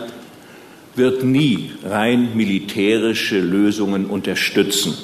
wird 0.95 1.25
nie 1.25 1.73
rein 1.85 2.37
militärische 2.37 3.39
Lösungen 3.41 4.07
unterstützen. 4.07 4.97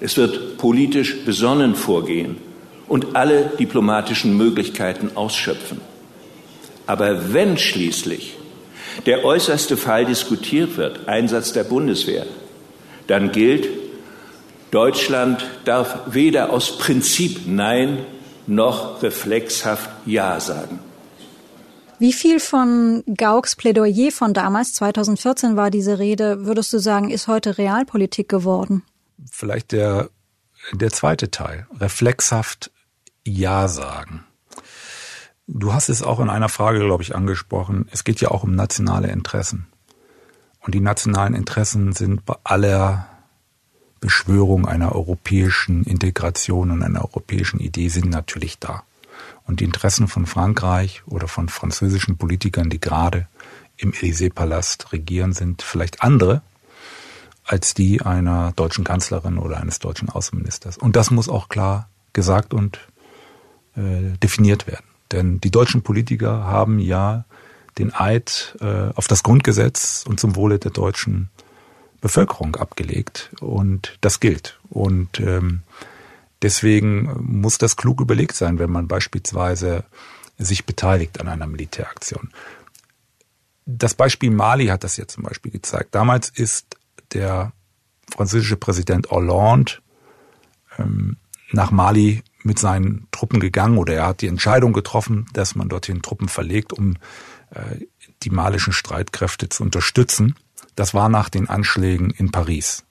Es 0.00 0.16
wird 0.16 0.56
politisch 0.56 1.24
besonnen 1.24 1.74
vorgehen 1.74 2.36
und 2.88 3.14
alle 3.14 3.52
diplomatischen 3.58 4.36
Möglichkeiten 4.36 5.10
ausschöpfen. 5.14 5.80
Aber 6.86 7.32
wenn 7.32 7.56
schließlich 7.56 8.36
der 9.06 9.24
äußerste 9.24 9.76
Fall 9.76 10.06
diskutiert 10.06 10.76
wird, 10.76 11.08
Einsatz 11.08 11.52
der 11.52 11.64
Bundeswehr, 11.64 12.26
dann 13.06 13.30
gilt, 13.30 13.68
Deutschland 14.70 15.44
darf 15.64 16.00
weder 16.06 16.50
aus 16.52 16.78
Prinzip 16.78 17.42
Nein 17.46 17.98
noch 18.46 19.02
reflexhaft 19.02 19.90
Ja 20.06 20.40
sagen. 20.40 20.80
Wie 22.00 22.14
viel 22.14 22.40
von 22.40 23.04
Gauks 23.14 23.56
Plädoyer 23.56 24.10
von 24.10 24.32
damals, 24.32 24.72
2014 24.72 25.54
war 25.56 25.70
diese 25.70 25.98
Rede, 25.98 26.46
würdest 26.46 26.72
du 26.72 26.78
sagen, 26.78 27.10
ist 27.10 27.28
heute 27.28 27.58
Realpolitik 27.58 28.26
geworden? 28.26 28.82
Vielleicht 29.30 29.72
der, 29.72 30.08
der 30.72 30.90
zweite 30.92 31.30
Teil, 31.30 31.66
reflexhaft 31.78 32.70
Ja 33.22 33.68
sagen. 33.68 34.24
Du 35.46 35.74
hast 35.74 35.90
es 35.90 36.02
auch 36.02 36.20
in 36.20 36.30
einer 36.30 36.48
Frage, 36.48 36.78
glaube 36.78 37.02
ich, 37.02 37.14
angesprochen. 37.14 37.86
Es 37.92 38.02
geht 38.02 38.22
ja 38.22 38.30
auch 38.30 38.44
um 38.44 38.54
nationale 38.54 39.08
Interessen. 39.08 39.66
Und 40.60 40.74
die 40.74 40.80
nationalen 40.80 41.34
Interessen 41.34 41.92
sind 41.92 42.24
bei 42.24 42.36
aller 42.44 43.08
Beschwörung 44.00 44.66
einer 44.66 44.94
europäischen 44.94 45.84
Integration 45.84 46.70
und 46.70 46.82
einer 46.82 47.04
europäischen 47.04 47.60
Idee 47.60 47.88
sind 47.88 48.08
natürlich 48.08 48.58
da. 48.58 48.84
Und 49.46 49.60
die 49.60 49.64
Interessen 49.64 50.08
von 50.08 50.26
Frankreich 50.26 51.02
oder 51.06 51.28
von 51.28 51.48
französischen 51.48 52.16
Politikern, 52.16 52.70
die 52.70 52.80
gerade 52.80 53.26
im 53.76 53.92
Élysée-Palast 53.92 54.92
regieren, 54.92 55.32
sind 55.32 55.62
vielleicht 55.62 56.02
andere 56.02 56.42
als 57.44 57.74
die 57.74 58.00
einer 58.02 58.52
deutschen 58.52 58.84
Kanzlerin 58.84 59.36
oder 59.36 59.60
eines 59.60 59.80
deutschen 59.80 60.08
Außenministers. 60.08 60.78
Und 60.78 60.94
das 60.94 61.10
muss 61.10 61.28
auch 61.28 61.48
klar 61.48 61.88
gesagt 62.12 62.54
und 62.54 62.78
äh, 63.76 64.16
definiert 64.22 64.68
werden. 64.68 64.86
Denn 65.10 65.40
die 65.40 65.50
deutschen 65.50 65.82
Politiker 65.82 66.44
haben 66.44 66.78
ja 66.78 67.24
den 67.78 67.92
Eid 67.92 68.56
äh, 68.60 68.90
auf 68.94 69.08
das 69.08 69.24
Grundgesetz 69.24 70.04
und 70.06 70.20
zum 70.20 70.36
Wohle 70.36 70.60
der 70.60 70.70
deutschen 70.70 71.28
Bevölkerung 72.00 72.56
abgelegt 72.56 73.30
und 73.40 73.98
das 74.00 74.20
gilt. 74.20 74.58
Und 74.68 75.18
ähm, 75.18 75.62
deswegen 76.42 77.14
muss 77.20 77.58
das 77.58 77.76
klug 77.76 78.00
überlegt 78.00 78.34
sein, 78.34 78.58
wenn 78.58 78.70
man 78.70 78.88
beispielsweise 78.88 79.84
sich 80.38 80.64
beteiligt 80.64 81.20
an 81.20 81.28
einer 81.28 81.46
Militäraktion. 81.46 82.30
Das 83.66 83.94
Beispiel 83.94 84.30
Mali 84.30 84.66
hat 84.66 84.84
das 84.84 84.96
jetzt 84.96 85.14
zum 85.14 85.24
Beispiel 85.24 85.52
gezeigt. 85.52 85.94
Damals 85.94 86.30
ist 86.30 86.76
der 87.12 87.52
französische 88.10 88.56
Präsident 88.56 89.10
Hollande 89.10 89.74
ähm, 90.78 91.18
nach 91.52 91.70
Mali 91.70 92.22
mit 92.42 92.58
seinen 92.58 93.06
Truppen 93.10 93.40
gegangen 93.40 93.78
oder 93.78 93.94
er 93.94 94.06
hat 94.06 94.22
die 94.22 94.28
Entscheidung 94.28 94.72
getroffen, 94.72 95.26
dass 95.32 95.54
man 95.54 95.68
dorthin 95.68 96.02
Truppen 96.02 96.28
verlegt, 96.28 96.72
um 96.72 96.96
äh, 97.50 97.86
die 98.22 98.30
malischen 98.30 98.72
Streitkräfte 98.72 99.48
zu 99.48 99.62
unterstützen. 99.62 100.36
Das 100.74 100.94
war 100.94 101.08
nach 101.08 101.28
den 101.28 101.48
Anschlägen 101.48 102.10
in 102.10 102.30
Paris. 102.30 102.84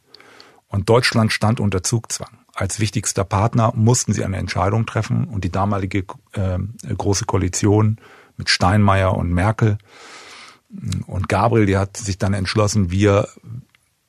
Und 0.67 0.89
Deutschland 0.89 1.33
stand 1.33 1.59
unter 1.59 1.83
Zugzwang. 1.83 2.29
Als 2.59 2.81
wichtigster 2.81 3.23
Partner 3.23 3.71
mussten 3.73 4.11
sie 4.11 4.25
eine 4.25 4.35
Entscheidung 4.35 4.85
treffen 4.85 5.23
und 5.23 5.45
die 5.45 5.49
damalige 5.49 5.99
äh, 6.33 6.59
große 6.93 7.23
Koalition 7.23 7.99
mit 8.35 8.49
Steinmeier 8.49 9.15
und 9.15 9.31
Merkel 9.31 9.77
und 11.07 11.29
Gabriel, 11.29 11.67
die 11.67 11.77
hat 11.77 11.95
sich 11.95 12.17
dann 12.17 12.33
entschlossen, 12.33 12.91
wir 12.91 13.29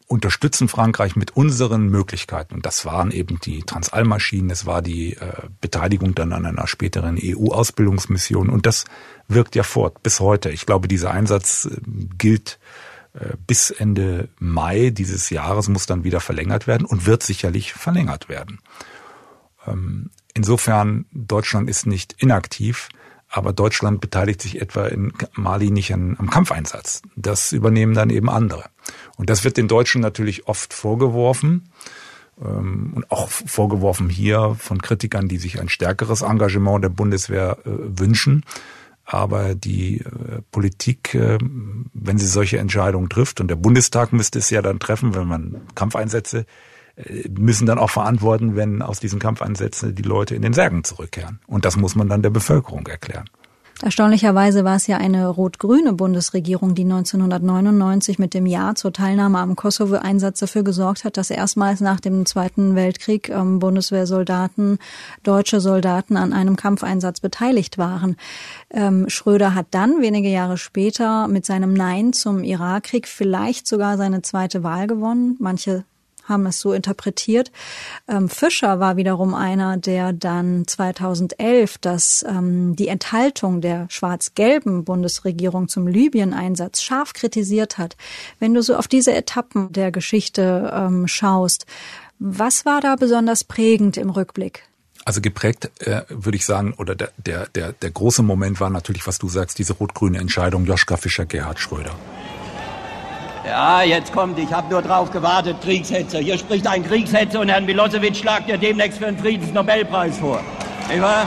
unterstützen 0.08 0.66
Frankreich 0.66 1.14
mit 1.14 1.36
unseren 1.36 1.90
Möglichkeiten. 1.90 2.54
Und 2.54 2.66
das 2.66 2.84
waren 2.84 3.12
eben 3.12 3.38
die 3.38 3.62
Transalmaschinen, 3.62 4.50
es 4.50 4.66
war 4.66 4.82
die 4.82 5.12
äh, 5.12 5.32
Beteiligung 5.60 6.16
dann 6.16 6.32
an 6.32 6.44
einer 6.44 6.66
späteren 6.66 7.20
EU-Ausbildungsmission. 7.22 8.50
Und 8.50 8.66
das 8.66 8.84
wirkt 9.28 9.54
ja 9.54 9.62
fort 9.62 10.02
bis 10.02 10.18
heute. 10.18 10.50
Ich 10.50 10.66
glaube, 10.66 10.88
dieser 10.88 11.12
Einsatz 11.12 11.66
äh, 11.70 11.80
gilt 12.18 12.58
bis 13.46 13.70
Ende 13.70 14.28
Mai 14.38 14.90
dieses 14.90 15.30
Jahres, 15.30 15.68
muss 15.68 15.86
dann 15.86 16.04
wieder 16.04 16.20
verlängert 16.20 16.66
werden 16.66 16.86
und 16.86 17.06
wird 17.06 17.22
sicherlich 17.22 17.72
verlängert 17.72 18.28
werden. 18.28 18.60
Ähm, 19.66 20.10
insofern, 20.34 21.06
Deutschland 21.12 21.68
ist 21.68 21.86
nicht 21.86 22.14
inaktiv. 22.18 22.88
Aber 23.32 23.52
Deutschland 23.52 24.00
beteiligt 24.00 24.42
sich 24.42 24.60
etwa 24.60 24.86
in 24.86 25.12
Mali 25.34 25.70
nicht 25.70 25.94
an, 25.94 26.16
am 26.18 26.28
Kampfeinsatz. 26.30 27.02
Das 27.14 27.52
übernehmen 27.52 27.94
dann 27.94 28.10
eben 28.10 28.28
andere. 28.28 28.64
Und 29.16 29.30
das 29.30 29.44
wird 29.44 29.56
den 29.56 29.68
Deutschen 29.68 30.00
natürlich 30.00 30.48
oft 30.48 30.74
vorgeworfen 30.74 31.70
ähm, 32.42 32.92
und 32.96 33.10
auch 33.12 33.28
vorgeworfen 33.30 34.08
hier 34.08 34.56
von 34.58 34.82
Kritikern, 34.82 35.28
die 35.28 35.38
sich 35.38 35.60
ein 35.60 35.68
stärkeres 35.68 36.22
Engagement 36.22 36.82
der 36.82 36.88
Bundeswehr 36.88 37.58
äh, 37.64 37.70
wünschen. 37.70 38.44
Aber 39.12 39.56
die 39.56 40.02
äh, 40.02 40.40
Politik, 40.52 41.14
äh, 41.14 41.38
wenn 41.92 42.18
sie 42.18 42.26
solche 42.26 42.58
Entscheidungen 42.58 43.08
trifft, 43.08 43.40
und 43.40 43.48
der 43.48 43.56
Bundestag 43.56 44.12
müsste 44.12 44.38
es 44.38 44.50
ja 44.50 44.62
dann 44.62 44.78
treffen, 44.78 45.14
wenn 45.14 45.26
man 45.26 45.62
Kampfeinsätze 45.74 46.46
müssen 47.30 47.66
dann 47.66 47.78
auch 47.78 47.88
verantworten, 47.88 48.56
wenn 48.56 48.82
aus 48.82 49.00
diesen 49.00 49.20
Kampfeinsätzen 49.20 49.94
die 49.94 50.02
Leute 50.02 50.34
in 50.34 50.42
den 50.42 50.52
Särgen 50.52 50.84
zurückkehren. 50.84 51.40
Und 51.46 51.64
das 51.64 51.76
muss 51.76 51.94
man 51.94 52.08
dann 52.08 52.22
der 52.22 52.28
Bevölkerung 52.28 52.86
erklären. 52.86 53.24
Erstaunlicherweise 53.82 54.62
war 54.62 54.76
es 54.76 54.86
ja 54.86 54.98
eine 54.98 55.26
rot-grüne 55.28 55.94
Bundesregierung, 55.94 56.74
die 56.74 56.84
1999 56.84 58.18
mit 58.18 58.34
dem 58.34 58.44
Ja 58.44 58.74
zur 58.74 58.92
Teilnahme 58.92 59.38
am 59.38 59.56
Kosovo-Einsatz 59.56 60.40
dafür 60.40 60.62
gesorgt 60.62 61.04
hat, 61.04 61.16
dass 61.16 61.30
erstmals 61.30 61.80
nach 61.80 61.98
dem 61.98 62.26
Zweiten 62.26 62.74
Weltkrieg 62.74 63.30
ähm, 63.30 63.58
Bundeswehrsoldaten, 63.58 64.78
deutsche 65.22 65.60
Soldaten 65.60 66.18
an 66.18 66.34
einem 66.34 66.56
Kampfeinsatz 66.56 67.20
beteiligt 67.20 67.78
waren. 67.78 68.16
Ähm, 68.70 69.08
Schröder 69.08 69.54
hat 69.54 69.68
dann 69.70 70.02
wenige 70.02 70.28
Jahre 70.28 70.58
später 70.58 71.26
mit 71.26 71.46
seinem 71.46 71.72
Nein 71.72 72.12
zum 72.12 72.44
Irakkrieg 72.44 73.08
vielleicht 73.08 73.66
sogar 73.66 73.96
seine 73.96 74.20
zweite 74.20 74.62
Wahl 74.62 74.88
gewonnen. 74.88 75.36
Manche 75.38 75.84
haben 76.30 76.46
es 76.46 76.60
so 76.60 76.72
interpretiert. 76.72 77.52
Ähm, 78.08 78.30
Fischer 78.30 78.80
war 78.80 78.96
wiederum 78.96 79.34
einer, 79.34 79.76
der 79.76 80.14
dann 80.14 80.66
2011 80.66 81.76
das, 81.78 82.24
ähm, 82.26 82.74
die 82.74 82.88
Enthaltung 82.88 83.60
der 83.60 83.86
schwarz-gelben 83.90 84.84
Bundesregierung 84.84 85.68
zum 85.68 85.86
Libyen-Einsatz 85.86 86.80
scharf 86.80 87.12
kritisiert 87.12 87.76
hat. 87.76 87.98
Wenn 88.38 88.54
du 88.54 88.62
so 88.62 88.76
auf 88.76 88.88
diese 88.88 89.12
Etappen 89.12 89.70
der 89.72 89.90
Geschichte 89.90 90.72
ähm, 90.74 91.06
schaust, 91.06 91.66
was 92.18 92.64
war 92.64 92.80
da 92.80 92.96
besonders 92.96 93.44
prägend 93.44 93.96
im 93.98 94.10
Rückblick? 94.10 94.64
Also 95.04 95.20
geprägt, 95.20 95.70
äh, 95.80 96.02
würde 96.08 96.36
ich 96.36 96.44
sagen, 96.44 96.74
oder 96.76 96.94
der, 96.94 97.10
der, 97.16 97.46
der, 97.48 97.72
der 97.72 97.90
große 97.90 98.22
Moment 98.22 98.60
war 98.60 98.70
natürlich, 98.70 99.06
was 99.06 99.18
du 99.18 99.28
sagst, 99.28 99.58
diese 99.58 99.72
rot-grüne 99.72 100.18
Entscheidung 100.18 100.66
Joschka 100.66 100.96
Fischer, 100.96 101.24
Gerhard 101.24 101.58
Schröder. 101.58 101.94
Ja, 103.50 103.82
jetzt 103.82 104.12
kommt, 104.12 104.38
ich 104.38 104.52
habe 104.52 104.70
nur 104.70 104.80
drauf 104.80 105.10
gewartet, 105.10 105.56
Kriegshetzer. 105.60 106.20
Hier 106.20 106.38
spricht 106.38 106.68
ein 106.68 106.86
Kriegshetzer 106.86 107.40
und 107.40 107.48
Herrn 107.48 107.64
Milosevic 107.64 108.14
schlagt 108.14 108.48
ihr 108.48 108.56
demnächst 108.56 109.00
für 109.00 109.06
den 109.06 109.18
Friedensnobelpreis 109.18 110.18
vor. 110.18 110.40
Nicht 110.88 111.02
wahr? 111.02 111.26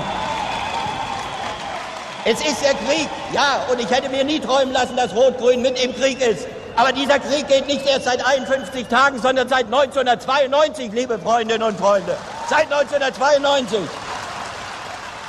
Es 2.23 2.39
ist 2.39 2.63
der 2.63 2.75
Krieg, 2.75 3.09
ja, 3.33 3.65
und 3.69 3.77
ich 3.77 3.91
hätte 3.91 4.07
mir 4.07 4.23
nie 4.23 4.39
träumen 4.39 4.73
lassen, 4.73 4.95
dass 4.95 5.13
Rot-Grün 5.13 5.61
mit 5.61 5.77
im 5.83 5.93
Krieg 5.93 6.21
ist. 6.21 6.47
Aber 6.77 6.93
dieser 6.93 7.19
Krieg 7.19 7.45
geht 7.49 7.67
nicht 7.67 7.85
erst 7.85 8.05
seit 8.05 8.25
51 8.25 8.87
Tagen, 8.87 9.19
sondern 9.21 9.49
seit 9.49 9.65
1992, 9.65 10.93
liebe 10.93 11.19
Freundinnen 11.19 11.63
und 11.63 11.77
Freunde. 11.77 12.15
Seit 12.49 12.71
1992. 12.71 13.79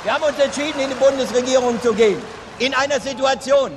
Wir 0.03 0.13
haben 0.13 0.23
uns 0.23 0.39
entschieden, 0.39 0.79
in 0.79 0.87
die 0.87 0.95
Bundesregierung 0.95 1.81
zu 1.81 1.93
gehen. 1.93 2.21
In 2.59 2.73
einer 2.73 3.01
Situation, 3.01 3.71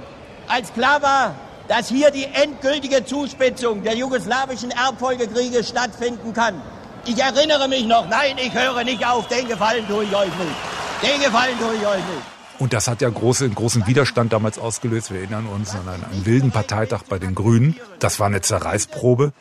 als 0.46 0.72
klar 0.72 1.02
war, 1.02 1.34
dass 1.68 1.88
hier 1.88 2.10
die 2.10 2.24
endgültige 2.24 3.04
Zuspitzung 3.04 3.82
der 3.82 3.94
jugoslawischen 3.94 4.70
Erbfolgekriege 4.70 5.62
stattfinden 5.62 6.32
kann. 6.32 6.60
Ich 7.04 7.18
erinnere 7.18 7.68
mich 7.68 7.86
noch, 7.86 8.08
nein, 8.08 8.36
ich 8.38 8.52
höre 8.52 8.84
nicht 8.84 9.06
auf, 9.06 9.28
den 9.28 9.46
Gefallen 9.46 9.86
tue 9.86 10.04
ich 10.04 10.16
euch 10.16 10.26
nicht. 10.26 10.56
Den 11.02 11.20
Gefallen 11.22 11.58
tue 11.58 11.74
ich 11.74 11.86
euch 11.86 11.96
nicht. 11.96 12.38
Und 12.58 12.72
das 12.72 12.88
hat 12.88 13.00
ja 13.02 13.08
große, 13.08 13.48
großen 13.50 13.86
Widerstand 13.86 14.32
damals 14.32 14.58
ausgelöst. 14.58 15.12
Wir 15.12 15.20
erinnern 15.20 15.46
uns 15.46 15.74
an 15.74 15.88
einen, 15.88 16.04
einen 16.04 16.26
wilden 16.26 16.50
Parteitag 16.50 17.02
bei 17.08 17.18
den 17.18 17.34
Grünen. 17.34 17.76
Das 18.00 18.18
war 18.18 18.26
eine 18.26 18.40
Zerreißprobe. 18.40 19.32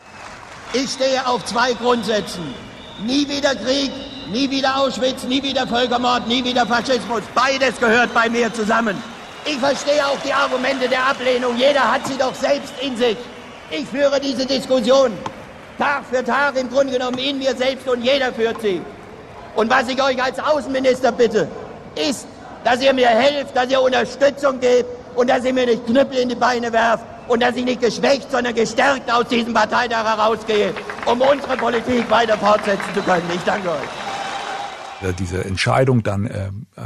Ich 0.73 0.91
stehe 0.91 1.25
auf 1.25 1.43
zwei 1.45 1.73
Grundsätzen. 1.73 2.43
Nie 3.03 3.27
wieder 3.27 3.55
Krieg, 3.55 3.91
nie 4.31 4.49
wieder 4.51 4.77
Auschwitz, 4.77 5.23
nie 5.23 5.41
wieder 5.41 5.65
Völkermord, 5.65 6.27
nie 6.27 6.43
wieder 6.43 6.67
Faschismus. 6.67 7.23
Beides 7.33 7.79
gehört 7.79 8.13
bei 8.13 8.29
mir 8.29 8.53
zusammen. 8.53 8.95
Ich 9.49 9.57
verstehe 9.57 10.05
auch 10.05 10.19
die 10.25 10.33
Argumente 10.33 10.89
der 10.89 11.07
Ablehnung. 11.07 11.55
Jeder 11.55 11.91
hat 11.91 12.05
sie 12.05 12.17
doch 12.17 12.35
selbst 12.35 12.73
in 12.81 12.97
sich. 12.97 13.17
Ich 13.71 13.87
führe 13.87 14.19
diese 14.19 14.45
Diskussion 14.45 15.11
Tag 15.77 16.03
für 16.11 16.23
Tag 16.23 16.57
im 16.57 16.69
Grunde 16.69 16.93
genommen 16.93 17.17
in 17.17 17.37
mir 17.37 17.55
selbst 17.55 17.87
und 17.87 18.03
jeder 18.03 18.33
führt 18.33 18.61
sie. 18.61 18.81
Und 19.55 19.69
was 19.69 19.87
ich 19.87 20.01
euch 20.01 20.21
als 20.21 20.39
Außenminister 20.39 21.11
bitte, 21.11 21.47
ist, 21.95 22.27
dass 22.63 22.81
ihr 22.81 22.93
mir 22.93 23.07
helft, 23.07 23.55
dass 23.55 23.69
ihr 23.69 23.81
Unterstützung 23.81 24.59
gebt 24.59 24.89
und 25.15 25.29
dass 25.29 25.45
ihr 25.45 25.53
mir 25.53 25.65
nicht 25.65 25.85
Knüppel 25.85 26.17
in 26.17 26.29
die 26.29 26.35
Beine 26.35 26.73
werft 26.73 27.05
und 27.27 27.41
dass 27.41 27.55
ich 27.55 27.63
nicht 27.63 27.81
geschwächt, 27.81 28.31
sondern 28.31 28.53
gestärkt 28.53 29.11
aus 29.11 29.27
diesem 29.27 29.53
Parteitag 29.53 30.03
herausgehe, 30.03 30.73
um 31.05 31.21
unsere 31.21 31.55
Politik 31.55 32.09
weiter 32.09 32.37
fortsetzen 32.37 32.93
zu 32.93 33.01
können. 33.01 33.29
Ich 33.33 33.43
danke 33.43 33.69
euch. 33.69 34.06
Äh, 35.01 35.13
diese 35.13 35.43
Entscheidung, 35.43 36.03
dann 36.03 36.25
äh, 36.25 36.47
äh, 36.47 36.81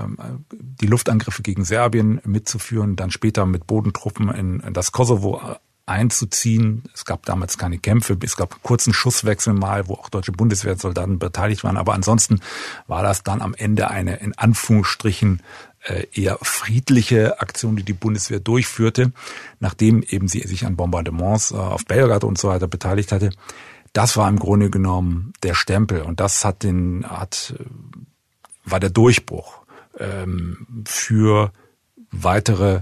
die 0.51 0.87
Luftangriffe 0.87 1.41
gegen 1.41 1.63
Serbien 1.63 2.21
mitzuführen, 2.25 2.95
dann 2.95 3.11
später 3.11 3.45
mit 3.45 3.67
Bodentruppen 3.67 4.29
in, 4.29 4.59
in 4.59 4.73
das 4.73 4.91
Kosovo 4.91 5.41
einzuziehen. 5.85 6.83
Es 6.93 7.05
gab 7.05 7.25
damals 7.25 7.57
keine 7.57 7.77
Kämpfe, 7.77 8.17
es 8.23 8.37
gab 8.37 8.53
einen 8.53 8.63
kurzen 8.63 8.93
Schusswechsel 8.93 9.53
mal, 9.53 9.87
wo 9.87 9.95
auch 9.95 10.09
deutsche 10.09 10.31
Bundeswehrsoldaten 10.31 11.19
beteiligt 11.19 11.63
waren. 11.63 11.77
Aber 11.77 11.93
ansonsten 11.93 12.39
war 12.87 13.03
das 13.03 13.23
dann 13.23 13.41
am 13.41 13.53
Ende 13.53 13.89
eine 13.89 14.17
in 14.17 14.37
Anführungsstrichen 14.37 15.41
äh, 15.83 16.05
eher 16.13 16.37
friedliche 16.41 17.41
Aktion, 17.41 17.75
die 17.75 17.83
die 17.83 17.93
Bundeswehr 17.93 18.39
durchführte, 18.39 19.11
nachdem 19.59 20.03
eben 20.03 20.27
sie 20.27 20.41
sich 20.41 20.65
an 20.65 20.75
Bombardements 20.75 21.51
auf 21.51 21.85
Belgrad 21.85 22.23
und 22.23 22.37
so 22.37 22.49
weiter 22.49 22.67
beteiligt 22.67 23.11
hatte. 23.11 23.31
Das 23.93 24.15
war 24.17 24.29
im 24.29 24.39
Grunde 24.39 24.69
genommen 24.69 25.33
der 25.43 25.53
Stempel 25.53 26.01
und 26.01 26.19
das 26.19 26.45
hat 26.45 26.63
den 26.63 27.05
hat 27.05 27.55
war 28.63 28.79
der 28.79 28.89
Durchbruch 28.89 29.61
ähm, 29.99 30.83
für 30.85 31.51
weitere 32.11 32.81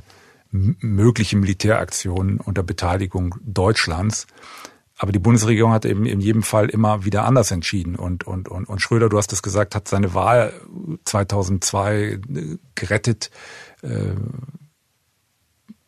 mögliche 0.52 1.38
Militäraktionen 1.38 2.40
unter 2.40 2.64
Beteiligung 2.64 3.36
Deutschlands. 3.42 4.28
Aber 4.98 5.12
die 5.12 5.20
Bundesregierung 5.20 5.72
hat 5.72 5.86
eben 5.86 6.06
in 6.06 6.20
jedem 6.20 6.44
Fall 6.44 6.68
immer 6.70 7.06
wieder 7.06 7.24
anders 7.24 7.52
entschieden. 7.52 7.96
Und, 7.96 8.28
und, 8.28 8.50
und, 8.50 8.68
und 8.68 8.82
Schröder, 8.82 9.08
du 9.08 9.18
hast 9.18 9.32
es 9.32 9.42
gesagt, 9.42 9.74
hat 9.74 9.88
seine 9.88 10.14
Wahl 10.14 10.54
2002 11.06 11.96
äh, 11.96 12.20
gerettet 12.76 13.32
äh, 13.82 13.88
äh, 13.88 14.16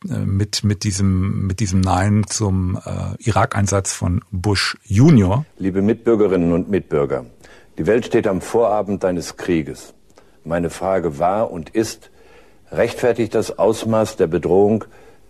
mit, 0.04 0.64
mit, 0.64 0.84
diesem, 0.84 1.48
mit 1.48 1.60
diesem 1.60 1.82
Nein 1.82 2.24
zum 2.28 2.78
äh, 2.78 3.22
Irak-Einsatz 3.24 3.94
von 3.94 4.22
Bush 4.32 4.78
Junior. 4.84 5.46
Liebe 5.58 5.82
Mitbürgerinnen 5.82 6.54
und 6.54 6.70
Mitbürger, 6.70 7.26
die 7.78 7.88
Welt 7.88 8.06
steht 8.06 8.28
am 8.28 8.42
Vorabend 8.42 9.06
eines 9.06 9.38
Krieges. 9.38 9.94
Meine 10.44 10.70
Frage 10.70 11.20
war 11.20 11.52
und 11.52 11.70
ist, 11.70 12.10
rechtfertigt 12.72 13.36
das 13.36 13.60
Ausmaß 13.60 14.18
der 14.18 14.28
Bedrohung, 14.28 14.86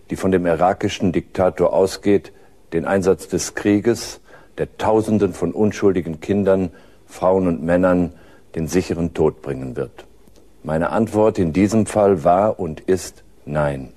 die 0.10 0.16
von 0.16 0.32
dem 0.32 0.46
irakischen 0.46 1.12
Diktator 1.12 1.74
ausgeht, 1.74 2.32
den 2.74 2.86
Einsatz 2.86 3.28
des 3.28 3.56
Krieges, 3.56 4.22
der 4.58 4.78
Tausenden 4.78 5.34
von 5.34 5.52
unschuldigen 5.52 6.22
Kindern, 6.22 6.70
Frauen 7.08 7.48
und 7.48 7.64
Männern 7.64 8.14
den 8.56 8.68
sicheren 8.68 9.14
Tod 9.14 9.42
bringen 9.42 9.76
wird? 9.76 10.06
Meine 10.64 10.92
Antwort 10.92 11.40
in 11.40 11.54
diesem 11.54 11.86
Fall 11.86 12.24
war 12.24 12.60
und 12.60 12.80
ist 12.82 13.24
Nein. 13.46 13.92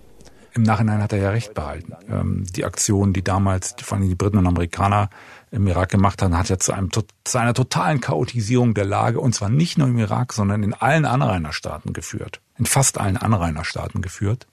Im 0.55 0.63
Nachhinein 0.63 1.03
hat 1.03 1.13
er 1.13 1.19
ja 1.19 1.31
recht 1.31 1.53
behalten. 1.53 1.95
Ähm, 2.09 2.47
die 2.55 2.65
Aktion, 2.65 3.13
die 3.13 3.25
damals 3.25 3.75
vor 3.83 3.99
allem 3.99 4.09
die 4.09 4.15
Briten 4.15 4.39
und 4.39 4.47
Amerikaner 4.47 5.11
im 5.51 5.67
Irak 5.67 5.89
gemacht 5.89 6.23
haben, 6.23 6.37
hat 6.39 6.49
ja 6.49 6.59
zu, 6.59 6.73
einem, 6.73 6.91
zu 6.93 7.39
einer 7.39 7.55
totalen 7.55 8.01
Chaotisierung 8.01 8.73
der 8.73 8.85
Lage, 8.85 9.21
und 9.21 9.35
zwar 9.35 9.49
nicht 9.49 9.79
nur 9.79 9.89
im 9.89 9.99
Irak, 9.99 10.33
sondern 10.33 10.63
in 10.63 10.73
allen 10.73 11.07
Anrainerstaaten 11.07 11.93
geführt. 11.93 12.41
In 12.57 12.67
fast 12.67 12.99
allen 12.99 13.17
Anrainerstaaten 13.17 14.01
geführt. 14.01 14.47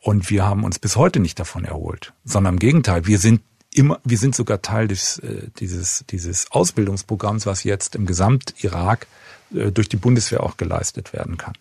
Und 0.00 0.30
wir 0.30 0.44
haben 0.44 0.64
uns 0.64 0.80
bis 0.80 0.96
heute 0.96 1.20
nicht 1.20 1.38
davon 1.38 1.64
erholt, 1.64 2.12
sondern 2.24 2.54
im 2.54 2.58
Gegenteil, 2.58 3.06
wir 3.06 3.18
sind 3.18 3.40
immer, 3.72 4.00
wir 4.04 4.18
sind 4.18 4.34
sogar 4.34 4.62
Teil 4.62 4.88
des, 4.88 5.18
äh, 5.20 5.48
dieses, 5.58 6.04
dieses 6.10 6.50
Ausbildungsprogramms, 6.50 7.46
was 7.46 7.62
jetzt 7.62 7.94
im 7.94 8.04
Gesamt-Irak 8.06 9.06
äh, 9.54 9.70
durch 9.70 9.88
die 9.88 9.96
Bundeswehr 9.96 10.42
auch 10.42 10.56
geleistet 10.56 11.12
werden 11.12 11.36
kann. 11.36 11.54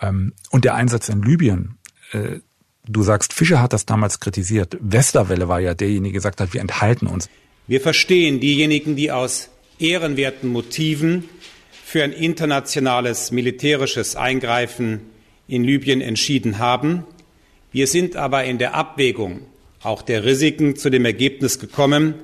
Ähm, 0.00 0.32
und 0.50 0.64
der 0.64 0.74
Einsatz 0.74 1.10
in 1.10 1.22
Libyen, 1.22 1.76
äh, 2.12 2.40
du 2.86 3.02
sagst, 3.02 3.32
Fischer 3.32 3.60
hat 3.60 3.72
das 3.72 3.86
damals 3.86 4.20
kritisiert. 4.20 4.76
Westerwelle 4.80 5.48
war 5.48 5.60
ja 5.60 5.74
derjenige, 5.74 6.14
der 6.14 6.14
gesagt 6.14 6.40
hat, 6.40 6.52
wir 6.54 6.60
enthalten 6.60 7.06
uns. 7.06 7.28
Wir 7.66 7.80
verstehen 7.80 8.40
diejenigen, 8.40 8.96
die 8.96 9.10
aus 9.12 9.50
ehrenwerten 9.78 10.48
Motiven 10.48 11.28
für 11.84 12.02
ein 12.02 12.12
internationales 12.12 13.32
militärisches 13.32 14.16
Eingreifen 14.16 15.00
in 15.46 15.64
Libyen 15.64 16.00
entschieden 16.00 16.58
haben. 16.58 17.04
Wir 17.70 17.86
sind 17.86 18.16
aber 18.16 18.44
in 18.44 18.58
der 18.58 18.74
Abwägung 18.74 19.40
auch 19.82 20.02
der 20.02 20.24
Risiken 20.24 20.76
zu 20.76 20.90
dem 20.90 21.04
Ergebnis 21.04 21.58
gekommen, 21.58 22.14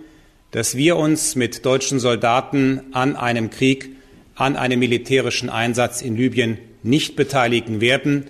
dass 0.51 0.77
wir 0.77 0.96
uns 0.96 1.35
mit 1.35 1.66
deutschen 1.66 2.01
Soldaten 2.01 2.81
an 2.92 3.16
einem 3.16 3.51
Krieg, 3.51 3.90
an 4.35 4.57
einem 4.57 4.79
militärischen 4.79 5.51
Einsatz 5.51 6.01
in 6.01 6.16
Libyen 6.16 6.59
nicht 6.83 7.16
beteiligen 7.16 7.81
werden. 7.81 8.24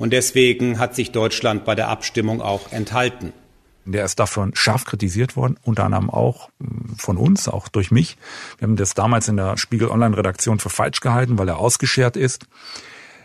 Und 0.00 0.14
deswegen 0.14 0.78
hat 0.78 0.94
sich 0.94 1.12
Deutschland 1.12 1.66
bei 1.66 1.74
der 1.74 1.88
Abstimmung 1.88 2.40
auch 2.40 2.72
enthalten. 2.72 3.34
Der 3.84 4.06
ist 4.06 4.18
davon 4.18 4.54
scharf 4.54 4.86
kritisiert 4.86 5.36
worden, 5.36 5.58
unter 5.62 5.84
anderem 5.84 6.08
auch 6.08 6.48
von 6.96 7.18
uns, 7.18 7.48
auch 7.48 7.68
durch 7.68 7.90
mich. 7.90 8.16
Wir 8.58 8.66
haben 8.66 8.76
das 8.76 8.94
damals 8.94 9.28
in 9.28 9.36
der 9.36 9.58
Spiegel 9.58 9.88
Online 9.88 10.16
Redaktion 10.16 10.58
für 10.58 10.70
falsch 10.70 11.00
gehalten, 11.00 11.38
weil 11.38 11.48
er 11.48 11.58
ausgeschert 11.58 12.16
ist. 12.16 12.46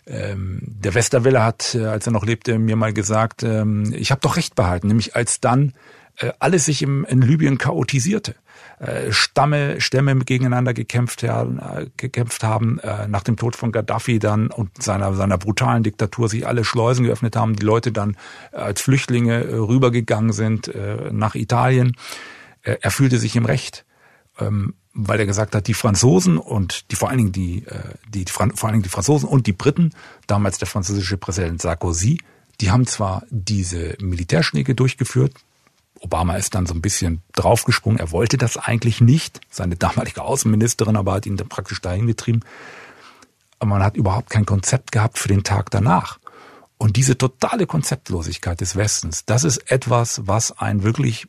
Ähm, 0.05 0.59
der 0.63 0.93
Westerwelle 0.93 1.41
hat, 1.41 1.75
äh, 1.75 1.85
als 1.85 2.07
er 2.07 2.11
noch 2.11 2.25
lebte, 2.25 2.59
mir 2.59 2.75
mal 2.75 2.91
gesagt, 2.91 3.43
ähm, 3.43 3.93
ich 3.95 4.11
habe 4.11 4.19
doch 4.19 4.35
recht 4.35 4.55
behalten, 4.55 4.87
nämlich 4.87 5.15
als 5.15 5.39
dann 5.39 5.71
äh, 6.17 6.33
alles 6.39 6.65
sich 6.65 6.81
in 6.81 7.05
Libyen 7.21 7.57
chaotisierte. 7.57 8.35
Äh, 8.79 9.11
Stamme, 9.11 9.79
Stämme 9.79 10.17
gegeneinander 10.17 10.73
gekämpft, 10.73 11.23
haben, 11.23 11.59
äh, 11.59 11.87
gekämpft 11.95 12.43
haben, 12.43 12.79
äh, 12.79 13.07
nach 13.07 13.23
dem 13.23 13.37
Tod 13.37 13.55
von 13.55 13.71
Gaddafi 13.71 14.19
dann 14.19 14.47
und 14.47 14.83
seiner, 14.83 15.13
seiner 15.13 15.37
brutalen 15.37 15.83
Diktatur 15.83 16.27
sich 16.27 16.45
alle 16.45 16.65
Schleusen 16.65 17.05
geöffnet 17.05 17.35
haben, 17.35 17.55
die 17.55 17.65
Leute 17.65 17.91
dann 17.91 18.17
als 18.51 18.81
Flüchtlinge 18.81 19.47
rübergegangen 19.49 20.33
sind 20.33 20.71
nach 21.11 21.35
Italien. 21.35 21.95
Er 22.61 22.91
fühlte 22.91 23.17
sich 23.17 23.35
im 23.35 23.45
Recht. 23.45 23.85
Ähm, 24.39 24.73
weil 24.93 25.19
er 25.19 25.25
gesagt 25.25 25.55
hat, 25.55 25.67
die 25.67 25.73
Franzosen 25.73 26.37
und 26.37 26.89
die 26.89 26.95
vor 26.95 27.09
allen 27.09 27.17
Dingen 27.17 27.31
die, 27.33 27.65
die, 28.07 28.23
die 28.23 28.31
vor 28.31 28.43
allen 28.43 28.73
Dingen 28.73 28.83
die 28.83 28.89
Franzosen 28.89 29.27
und 29.27 29.45
die 29.45 29.51
Briten, 29.51 29.91
damals 30.25 30.57
der 30.57 30.67
französische 30.67 31.17
Präsident 31.17 31.61
Sarkozy, 31.61 32.19
die 32.61 32.71
haben 32.71 32.87
zwar 32.87 33.23
diese 33.29 33.97
Militärschläge 33.99 34.73
durchgeführt. 34.73 35.33
Obama 36.05 36.35
ist 36.35 36.53
dann 36.53 36.67
so 36.67 36.73
ein 36.75 36.81
bisschen 36.81 37.23
draufgesprungen. 37.33 37.99
Er 37.99 38.11
wollte 38.11 38.37
das 38.37 38.57
eigentlich 38.57 39.01
nicht. 39.01 39.41
Seine 39.49 39.75
damalige 39.75 40.21
Außenministerin 40.21 40.95
aber 40.95 41.13
hat 41.13 41.25
ihn 41.25 41.35
dann 41.35 41.49
praktisch 41.49 41.81
dahin 41.81 42.05
getrieben. 42.05 42.41
Aber 43.59 43.71
man 43.71 43.83
hat 43.83 43.97
überhaupt 43.97 44.29
kein 44.29 44.45
Konzept 44.45 44.91
gehabt 44.91 45.17
für 45.17 45.27
den 45.27 45.43
Tag 45.43 45.71
danach. 45.71 46.19
Und 46.77 46.95
diese 46.95 47.17
totale 47.17 47.65
Konzeptlosigkeit 47.65 48.61
des 48.61 48.75
Westens, 48.75 49.25
das 49.25 49.43
ist 49.43 49.71
etwas, 49.71 50.27
was 50.27 50.57
einen 50.59 50.83
wirklich 50.83 51.25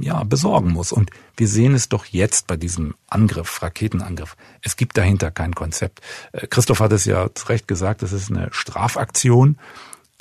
ja, 0.00 0.22
besorgen 0.22 0.70
muss. 0.70 0.92
Und 0.92 1.10
wir 1.36 1.48
sehen 1.48 1.74
es 1.74 1.88
doch 1.88 2.04
jetzt 2.04 2.46
bei 2.46 2.56
diesem 2.56 2.94
Angriff, 3.08 3.60
Raketenangriff. 3.60 4.36
Es 4.62 4.76
gibt 4.76 4.96
dahinter 4.96 5.32
kein 5.32 5.54
Konzept. 5.54 6.00
Äh, 6.32 6.46
Christoph 6.46 6.80
hat 6.80 6.92
es 6.92 7.06
ja 7.06 7.34
zu 7.34 7.48
Recht 7.48 7.66
gesagt, 7.66 8.02
es 8.04 8.12
ist 8.12 8.30
eine 8.30 8.48
Strafaktion, 8.52 9.58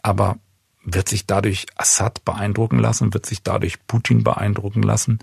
aber 0.02 0.38
wird 0.84 1.10
sich 1.10 1.26
dadurch 1.26 1.66
Assad 1.76 2.26
beeindrucken 2.26 2.80
lassen? 2.80 3.14
Wird 3.14 3.26
sich 3.26 3.44
dadurch 3.44 3.86
Putin 3.88 4.24
beeindrucken 4.24 4.84
lassen? 4.84 5.20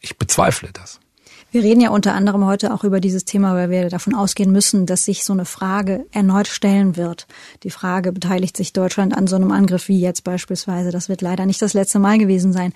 Ich 0.00 0.18
bezweifle 0.18 0.70
das. 0.72 1.00
Wir 1.52 1.64
reden 1.64 1.80
ja 1.80 1.90
unter 1.90 2.14
anderem 2.14 2.46
heute 2.46 2.72
auch 2.72 2.84
über 2.84 3.00
dieses 3.00 3.24
Thema, 3.24 3.56
weil 3.56 3.70
wir 3.70 3.88
davon 3.88 4.14
ausgehen 4.14 4.52
müssen, 4.52 4.86
dass 4.86 5.04
sich 5.04 5.24
so 5.24 5.32
eine 5.32 5.44
Frage 5.44 6.06
erneut 6.12 6.46
stellen 6.46 6.96
wird. 6.96 7.26
Die 7.64 7.70
Frage, 7.70 8.12
beteiligt 8.12 8.56
sich 8.56 8.72
Deutschland 8.72 9.16
an 9.16 9.26
so 9.26 9.34
einem 9.34 9.50
Angriff 9.50 9.88
wie 9.88 10.00
jetzt 10.00 10.22
beispielsweise? 10.22 10.92
Das 10.92 11.08
wird 11.08 11.22
leider 11.22 11.46
nicht 11.46 11.60
das 11.60 11.74
letzte 11.74 11.98
Mal 11.98 12.18
gewesen 12.18 12.52
sein. 12.52 12.72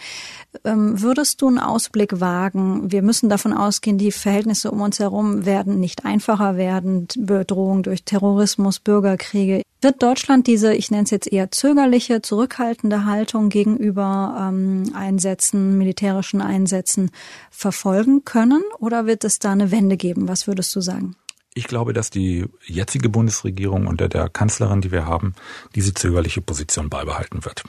Ähm, 0.64 1.00
würdest 1.00 1.40
du 1.40 1.46
einen 1.46 1.60
Ausblick 1.60 2.20
wagen? 2.20 2.90
Wir 2.90 3.02
müssen 3.02 3.28
davon 3.28 3.52
ausgehen, 3.52 3.96
die 3.96 4.10
Verhältnisse 4.10 4.72
um 4.72 4.80
uns 4.80 4.98
herum 4.98 5.46
werden 5.46 5.78
nicht 5.78 6.04
einfacher 6.04 6.56
werden. 6.56 7.06
Bedrohung 7.16 7.84
durch 7.84 8.04
Terrorismus, 8.04 8.80
Bürgerkriege. 8.80 9.62
Wird 9.80 10.02
Deutschland 10.02 10.46
diese, 10.46 10.74
ich 10.74 10.90
nenne 10.90 11.04
es 11.04 11.10
jetzt 11.10 11.30
eher 11.30 11.50
zögerliche, 11.50 12.22
zurückhaltende 12.22 13.04
Haltung 13.04 13.50
gegenüber 13.50 14.48
ähm, 14.48 14.90
Einsätzen, 14.94 15.76
militärischen 15.76 16.40
Einsätzen 16.40 17.10
verfolgen 17.50 18.24
können 18.24 18.43
oder 18.78 19.06
wird 19.06 19.24
es 19.24 19.38
da 19.38 19.52
eine 19.52 19.70
Wende 19.70 19.96
geben? 19.96 20.28
Was 20.28 20.46
würdest 20.46 20.74
du 20.74 20.80
sagen? 20.80 21.16
Ich 21.54 21.68
glaube, 21.68 21.92
dass 21.92 22.10
die 22.10 22.46
jetzige 22.66 23.08
Bundesregierung 23.08 23.86
unter 23.86 24.08
der 24.08 24.28
Kanzlerin, 24.28 24.80
die 24.80 24.90
wir 24.90 25.06
haben, 25.06 25.34
diese 25.74 25.94
zögerliche 25.94 26.40
Position 26.40 26.90
beibehalten 26.90 27.44
wird. 27.44 27.62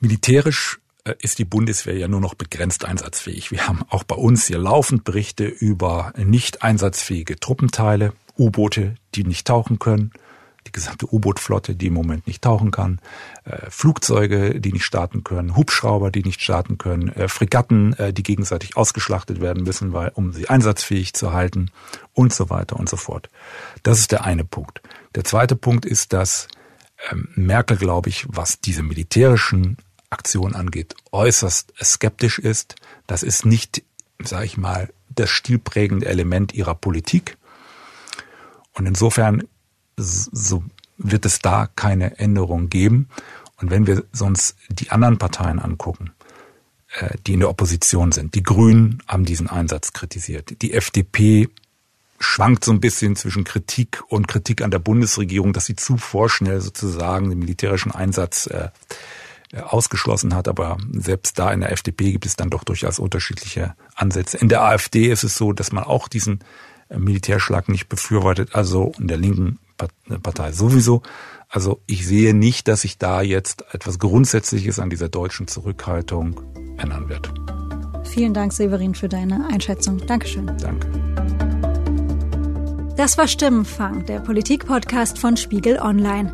Militärisch 0.00 0.80
äh, 1.04 1.14
ist 1.20 1.38
die 1.38 1.44
Bundeswehr 1.44 1.96
ja 1.96 2.08
nur 2.08 2.20
noch 2.20 2.34
begrenzt 2.34 2.84
einsatzfähig. 2.84 3.52
Wir 3.52 3.68
haben 3.68 3.84
auch 3.88 4.02
bei 4.02 4.16
uns 4.16 4.46
hier 4.46 4.58
laufend 4.58 5.04
Berichte 5.04 5.46
über 5.46 6.12
nicht 6.16 6.62
einsatzfähige 6.62 7.38
Truppenteile, 7.38 8.12
U-Boote, 8.36 8.96
die 9.14 9.24
nicht 9.24 9.46
tauchen 9.46 9.78
können, 9.78 10.10
die 10.66 10.72
gesamte 10.72 11.12
U-Boot-Flotte, 11.12 11.74
die 11.74 11.86
im 11.86 11.94
Moment 11.94 12.26
nicht 12.26 12.42
tauchen 12.42 12.70
kann, 12.70 13.00
äh, 13.44 13.70
Flugzeuge, 13.70 14.60
die 14.60 14.72
nicht 14.72 14.84
starten 14.84 15.24
können, 15.24 15.56
Hubschrauber, 15.56 16.10
die 16.10 16.22
nicht 16.22 16.42
starten 16.42 16.78
können, 16.78 17.08
äh, 17.08 17.28
Fregatten, 17.28 17.92
äh, 17.94 18.12
die 18.12 18.22
gegenseitig 18.22 18.76
ausgeschlachtet 18.76 19.40
werden 19.40 19.62
müssen, 19.62 19.92
weil, 19.92 20.10
um 20.14 20.32
sie 20.32 20.48
einsatzfähig 20.48 21.14
zu 21.14 21.32
halten 21.32 21.70
und 22.12 22.32
so 22.32 22.50
weiter 22.50 22.76
und 22.76 22.88
so 22.88 22.96
fort. 22.96 23.30
Das 23.82 23.98
ist 23.98 24.12
der 24.12 24.24
eine 24.24 24.44
Punkt. 24.44 24.82
Der 25.14 25.24
zweite 25.24 25.56
Punkt 25.56 25.86
ist, 25.86 26.12
dass 26.12 26.48
ähm, 27.10 27.28
Merkel, 27.34 27.76
glaube 27.76 28.08
ich, 28.08 28.26
was 28.28 28.60
diese 28.60 28.82
militärischen 28.82 29.76
Aktionen 30.10 30.54
angeht, 30.54 30.94
äußerst 31.12 31.72
skeptisch 31.82 32.38
ist. 32.38 32.76
Das 33.06 33.22
ist 33.22 33.44
nicht, 33.44 33.82
sage 34.22 34.46
ich 34.46 34.56
mal, 34.56 34.90
das 35.08 35.30
stilprägende 35.30 36.06
Element 36.06 36.54
ihrer 36.54 36.74
Politik. 36.74 37.36
Und 38.72 38.86
insofern 38.86 39.44
so 39.96 40.62
wird 40.98 41.26
es 41.26 41.40
da 41.40 41.68
keine 41.76 42.18
Änderung 42.18 42.68
geben. 42.68 43.08
Und 43.58 43.70
wenn 43.70 43.86
wir 43.86 44.04
sonst 44.12 44.56
die 44.68 44.90
anderen 44.90 45.18
Parteien 45.18 45.58
angucken, 45.58 46.12
äh, 46.98 47.16
die 47.26 47.34
in 47.34 47.40
der 47.40 47.50
Opposition 47.50 48.12
sind, 48.12 48.34
die 48.34 48.42
Grünen 48.42 49.02
haben 49.06 49.24
diesen 49.24 49.48
Einsatz 49.48 49.92
kritisiert, 49.92 50.60
die 50.62 50.74
FDP 50.74 51.48
schwankt 52.18 52.64
so 52.64 52.72
ein 52.72 52.80
bisschen 52.80 53.16
zwischen 53.16 53.44
Kritik 53.44 54.02
und 54.08 54.28
Kritik 54.28 54.62
an 54.62 54.70
der 54.70 54.78
Bundesregierung, 54.78 55.52
dass 55.52 55.66
sie 55.66 55.76
zu 55.76 55.96
vorschnell 55.96 56.60
sozusagen 56.60 57.28
den 57.28 57.38
militärischen 57.38 57.92
Einsatz 57.92 58.46
äh, 58.46 58.68
äh, 59.52 59.60
ausgeschlossen 59.60 60.34
hat. 60.34 60.48
Aber 60.48 60.78
selbst 60.92 61.38
da 61.38 61.52
in 61.52 61.60
der 61.60 61.72
FDP 61.72 62.12
gibt 62.12 62.26
es 62.26 62.36
dann 62.36 62.50
doch 62.50 62.64
durchaus 62.64 62.98
unterschiedliche 62.98 63.74
Ansätze. 63.94 64.38
In 64.38 64.48
der 64.48 64.62
AfD 64.62 65.10
ist 65.10 65.24
es 65.24 65.36
so, 65.36 65.52
dass 65.52 65.72
man 65.72 65.84
auch 65.84 66.08
diesen 66.08 66.40
äh, 66.88 66.98
Militärschlag 66.98 67.68
nicht 67.68 67.88
befürwortet, 67.88 68.54
also 68.54 68.92
in 68.98 69.08
der 69.08 69.18
linken 69.18 69.58
Partei 69.76 70.52
sowieso. 70.52 71.02
Also 71.48 71.80
ich 71.86 72.06
sehe 72.06 72.34
nicht, 72.34 72.68
dass 72.68 72.82
sich 72.82 72.98
da 72.98 73.22
jetzt 73.22 73.64
etwas 73.72 73.98
Grundsätzliches 73.98 74.78
an 74.78 74.90
dieser 74.90 75.08
deutschen 75.08 75.48
Zurückhaltung 75.48 76.38
ändern 76.78 77.08
wird. 77.08 77.32
Vielen 78.04 78.34
Dank, 78.34 78.52
Severin, 78.52 78.94
für 78.94 79.08
deine 79.08 79.46
Einschätzung. 79.46 79.98
Dankeschön. 80.06 80.46
Danke. 80.58 80.86
Das 82.96 83.16
war 83.18 83.28
Stimmenfang, 83.28 84.06
der 84.06 84.20
Politik-Podcast 84.20 85.18
von 85.18 85.36
Spiegel 85.36 85.78
Online. 85.78 86.32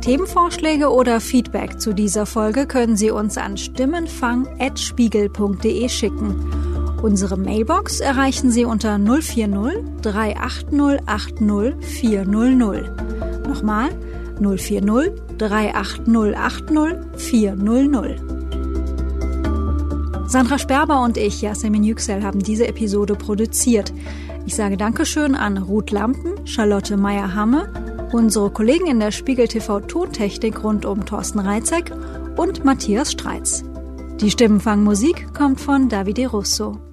Themenvorschläge 0.00 0.90
oder 0.90 1.20
Feedback 1.20 1.78
zu 1.80 1.92
dieser 1.92 2.24
Folge 2.24 2.66
können 2.66 2.96
Sie 2.96 3.10
uns 3.10 3.36
an 3.36 3.58
stimmenfang.spiegel.de 3.58 5.88
schicken. 5.88 6.67
Unsere 7.02 7.36
Mailbox 7.36 8.00
erreichen 8.00 8.50
Sie 8.50 8.64
unter 8.64 8.98
040 8.98 10.00
380 10.02 11.00
80 11.06 11.74
400. 11.80 13.46
Nochmal 13.46 13.90
040 14.40 15.12
380 15.38 16.36
80 16.36 16.98
400. 17.16 18.20
Sandra 20.26 20.58
Sperber 20.58 21.02
und 21.02 21.16
ich, 21.16 21.40
Yasemin 21.40 21.84
Yüksel, 21.84 22.22
haben 22.22 22.40
diese 22.40 22.66
Episode 22.66 23.14
produziert. 23.14 23.94
Ich 24.44 24.56
sage 24.56 24.76
Dankeschön 24.76 25.34
an 25.34 25.56
Ruth 25.56 25.90
Lampen, 25.92 26.46
Charlotte 26.46 26.96
Meyer-Hamme, 26.96 28.08
unsere 28.12 28.50
Kollegen 28.50 28.88
in 28.88 28.98
der 29.00 29.12
Spiegel 29.12 29.46
TV 29.46 29.80
Tontechnik 29.80 30.64
rund 30.64 30.84
um 30.84 31.06
Thorsten 31.06 31.38
Reitzek 31.38 31.92
und 32.36 32.64
Matthias 32.64 33.12
Streitz. 33.12 33.64
Die 34.20 34.30
Stimmenfangmusik 34.30 35.32
kommt 35.32 35.60
von 35.60 35.88
Davide 35.88 36.26
Russo. 36.26 36.87